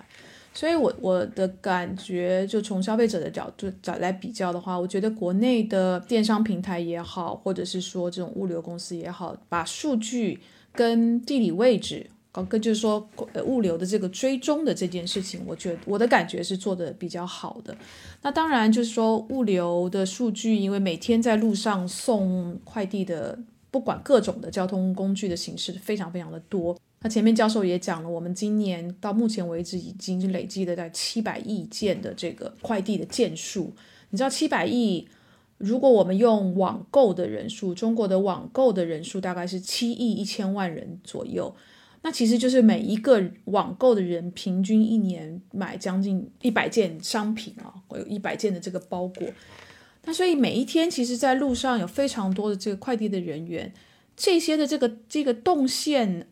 [0.54, 10.40] 所以，我我的感觉，就从消费者的角度找来比较的话，我觉得国内的电商平台也好，或者是说这种物流公司也好，把数据
[10.74, 12.10] 跟地理位置，
[12.46, 17.76] 跟就是说呃物流的这个追踪的这件事情，我觉得我的感觉是做的比较好的。
[18.22, 23.38] 那当然就是说物流的数据，因为每天在路上送快递的，
[23.72, 26.78] 不管各种的交通工具的形式，非常非常的多。
[27.02, 33.72] 那前面教授也讲了，我们今年到目前为止已经累积的在七百亿件的这个快递的件数。
[34.10, 35.08] 你知道七百亿，
[35.60, 41.56] 如果我们用网购的人数，中国的网购的人数大概是七亿一千万人左右，
[42.02, 49.28] 那其实就是每一个网购的人平均一年买将近一百件商品啊，会有一百件的这个包裹。
[50.06, 53.74] 那所以每一天其实在路上有非常多的这个快递的人员，
[54.16, 56.28] 这些的这个这个动线。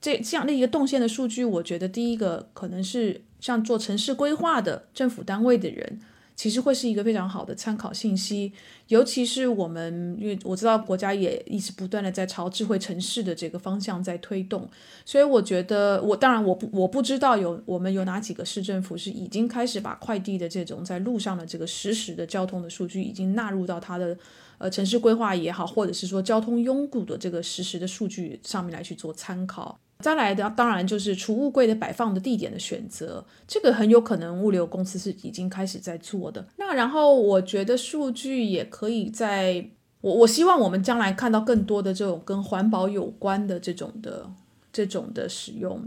[0.00, 5.98] 这这样的一个动线的数据，我觉得第一个可能是像做城市规划的政府单位的人，
[6.38, 8.52] 其实会是一个非常好的参考信息。
[8.86, 14.70] 尤其是我们，因为我知道国家也一直不断的在朝智慧城市的这个方向在推动，
[15.04, 24.16] 所以我觉得，我当然我不我不知道有我们有哪几个市政府是已经开始把快递的这种在路上的这个实时的交通的数据已经纳入到它的
[24.58, 29.80] 呃城市规划也好，或者是说交通拥堵的这个实时的数据上面来去做参考。
[30.02, 36.46] 再来的当然就是储物柜的摆放的地点的选择，这个很有可能物流公司是已经开始在做的。
[36.56, 39.70] 那然后我觉得数据也可以在，
[40.00, 44.30] 我我希望我们将来看到更多的这种跟环保有关的这种的。
[44.70, 45.82] 这种的使用。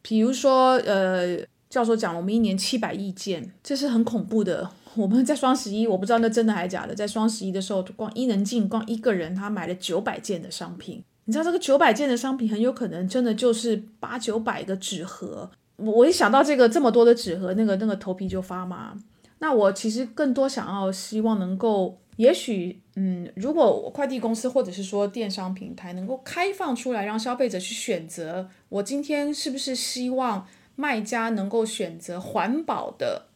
[0.00, 1.36] 比如说，呃，
[1.68, 4.70] 教授讲，我们一年七百亿件，这是很恐怖的。
[4.94, 6.94] 我们在双十一，我不知道那真的还是假的。
[6.94, 15.50] 在双十一的时候，光伊能静光一个人他买了九百件的商品，你知道这个九百件的商品很有可能真的就是八九百个纸盒。
[15.76, 18.96] 我一想到这个这么多的纸盒，那个那个头皮就发麻。
[19.38, 33.26] 那我其实更多想要希望能够，也许嗯，如果快递公司或者是说电商平台能够开放出来，让消费者去选择，我今天是不是希望卖家能够选择环保的？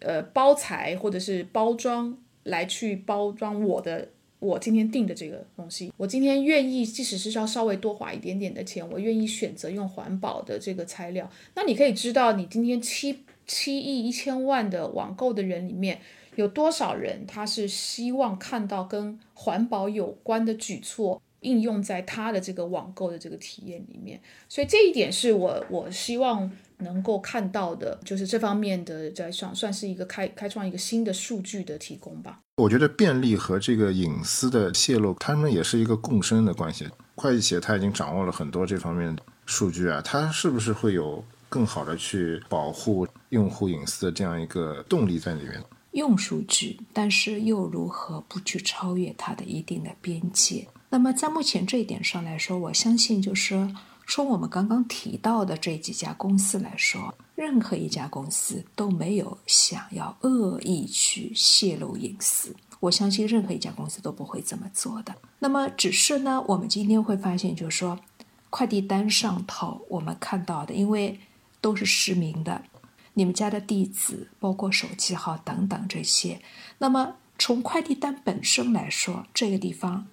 [0.00, 11.30] 呃，包材或者是包装来去包装我的，我今天订的这个东西，我今天愿意，即使是要稍微多花一点点的钱，我愿意选择用环保的这个材料。
[11.54, 16.00] 那你可以知道，你今天七七亿一千万的网购的人里面，
[16.36, 21.20] 有多少人他是希望看到跟环保有关的举措。
[21.42, 32.40] 应用在他的这个网购的这个体验里面，所以这一点是我我希望能够看到的，就是这方面的在算算是一个开开创一个新的数据的提供吧。
[32.56, 36.88] 我觉得便利和这个隐私的泄露，他们也是一个共生的关系。
[37.14, 45.62] 会计企业它已经掌握了很多这方面的数据啊，它是不是会有更好的去保护用户隐私的这样一个动力在里面？
[45.92, 50.68] 用数据，但是又如何不去超越它的一定的边界？
[50.90, 53.68] 那么在目前这一点上来说，我相信就是
[54.10, 62.56] 从我们刚刚提到的这几家公司来说，任何一家公司都没有想要恶意去泄露隐私。
[62.80, 65.14] 我相信任何一家公司都不会这么做的。
[65.40, 67.98] 那么只是呢，我们今天会发现，就是说，
[68.48, 71.20] 快递单上头我们看到的，因为
[71.60, 72.62] 都是实名的，
[73.12, 76.40] 你们家的地址、包括手机号等等这些。
[76.78, 80.06] 那么从快递单本身来说，这个地方。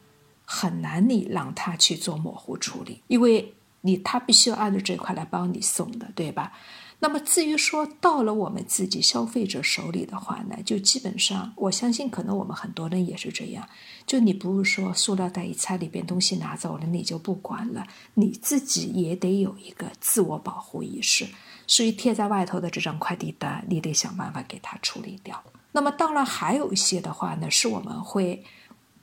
[0.48, 3.55] 很难，你让他去做模糊处理，因为
[3.86, 6.51] 你他必须要按照这块来帮你送的，对吧？
[6.99, 13.67] 那么至于说到了我们自己消费者手里的话呢，就基本上我相信，可能我们很多人也是这样，
[14.07, 21.27] 就你不是说塑料袋一拆里边东西拿走了，你就不管了，你自己也得有一个自我保护意识，
[21.67, 25.43] 所以贴在外头的这张快递单，你得想办法给它处理掉。
[25.73, 28.43] 那么当然还有一些的话呢，是我们会。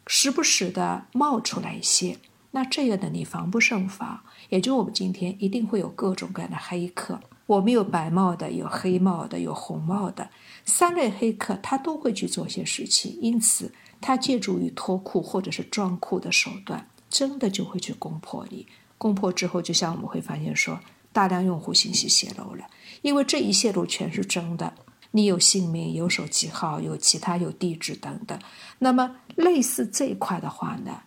[0.09, 2.19] 时不时的冒出来一些，
[2.51, 4.25] 那这个呢，你防不胜防。
[4.53, 10.29] 也就我们今天一定会有各种各样的黑客，我们有白帽的，有黑帽的，有红帽的，
[10.67, 13.19] 三类黑客他都会去做些事情。
[13.23, 18.67] 因此，他借助于脱库或者是装库的手段，真的就会去攻破你。
[18.99, 20.79] 攻破之后，就像我们会发现说，
[21.15, 22.67] 大量用户信息泄露了，
[23.01, 24.75] 因为这一泄露全是真的。
[25.13, 28.39] 你有姓名、有手机号、有其他、有地址等等，
[28.79, 31.01] 那么类似这一块的话呢，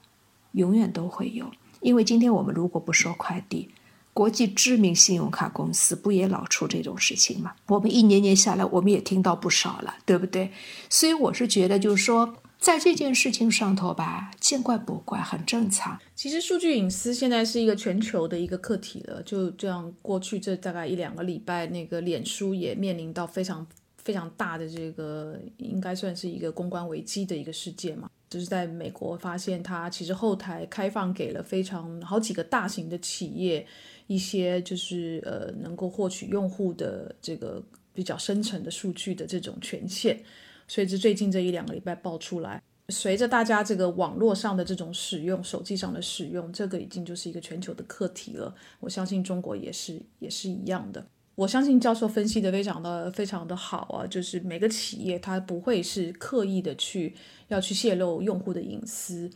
[0.54, 1.46] 永远都会有。
[1.86, 3.70] 因为今天我们如果不说快递，
[4.12, 7.54] 国际知名信用卡公司不也老出这种事情吗？
[7.68, 10.52] 我们一年年下来，我们也听到不少了，对不对？
[10.90, 16.00] 所以我是觉得，就是说，在这件事情上头吧，见怪不怪，很正常。
[16.16, 19.22] 其实数据隐私现在是一个全球的一个课题了。
[19.22, 23.68] 就这样，过去这大概一两个礼拜，那个脸书也面临到非常。
[24.06, 33.66] 非常大的这个应该算是一个公关危机的一个事件嘛，就是在美国发现它其实后台开放给了非常好几个大型的企业
[34.08, 37.64] 一些就是呃能够获取用户的这个
[37.94, 40.20] 比较深层的数据的这种权限，
[40.68, 48.54] 随着最近这一两个礼拜爆出来，随着大家这个网络上的这种使用，手机上的使用，这个已经就是一个全球的课题了。
[48.80, 51.08] 我相信中国也是也是一样的。
[51.36, 57.14] 我相信教授分析的非常的非常的好啊，就是每个企业它不会是刻意的去
[57.50, 59.30] 要去泄露用户的隐私，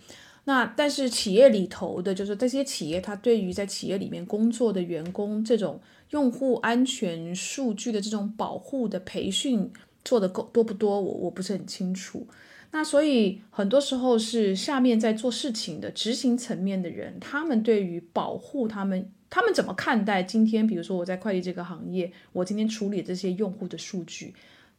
[0.45, 5.81] 那但是企业里头的，就是这些企业它对于在企业里面工作的员工这种
[6.11, 9.69] 用户安全数据的这种保护的培训
[10.05, 12.25] 做的够多不多，我我不是很清楚。
[12.71, 19.11] 那所以很多时候是下面在做事情的执行层面的人，他们对于保护他们。
[19.29, 20.65] 他们怎么看待今天？
[20.65, 24.33] 比如说我在快递这个行业，我今天处理这些用户的数据，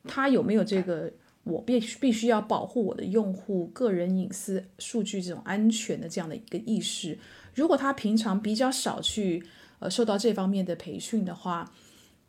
[0.04, 1.12] 他有没有这个
[1.44, 7.18] 我必须必须要保护我的用户个人隐私数据这种安全的这样的一个意识？
[7.54, 9.42] 如果他平常比较少去
[9.78, 11.72] 呃受到这方面的培训的话。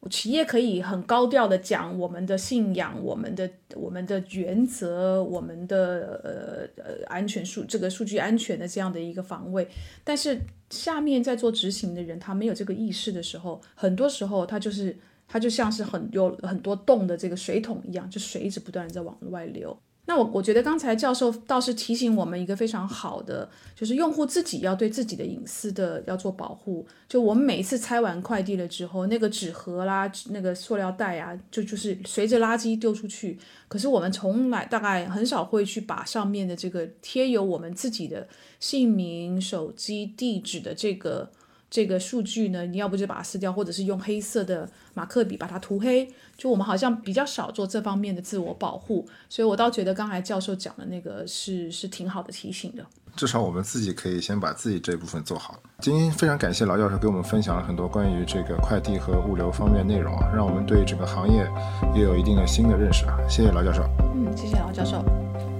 [0.09, 9.67] 企业可以很高调的讲我们的信仰、我们的我们的原则、我们的呃呃安全数这个数据安全的这样的一个防卫，
[10.03, 10.39] 但是
[10.71, 14.97] 下面在做执行的人，他没有这个意识的时候，很多时候他就是
[15.27, 19.77] 他就像是很有很多洞的这个水桶一样，就水一直不断的在往外流。
[20.11, 26.85] 那我我觉得刚才教授倒是提醒我们一个非常好的，就是用户自己要对自己的隐私的要做保护。
[27.07, 33.39] 就我们每一次拆完快递了之后，那个纸盒啦、那个塑料袋啊，就就是随着垃圾丢出去。
[33.69, 38.27] 可是我们从来大概很少会去把上面的这个贴有我们自己的
[38.59, 41.31] 姓名、手机、地址的这个。
[41.71, 46.07] 这个数据呢，你要不就把它撕掉，或者是用黑色的马克笔把它涂黑。
[46.37, 52.85] 就我们好像比较少做这方面的自我保护，所以我倒觉得刚才教授讲的那个是是挺好的提醒的。
[53.15, 55.57] 至少我们自己可以先把自己这部分做好。
[55.79, 61.47] 今天非常感谢劳教授给我们分享了很多关于这个快递和物流方面内容啊，让我们对这个行业
[61.95, 63.17] 也有一定的新的认识啊。
[63.29, 63.83] 谢谢劳教授。
[64.13, 65.03] 嗯，谢谢老教授。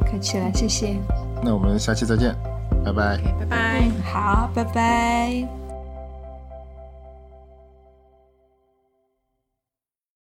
[0.06, 0.98] 客气了，谢谢。
[1.44, 2.36] 那我们下期再见，
[2.84, 3.18] 拜拜。
[3.40, 3.90] 拜拜。
[4.04, 5.61] 好，拜拜。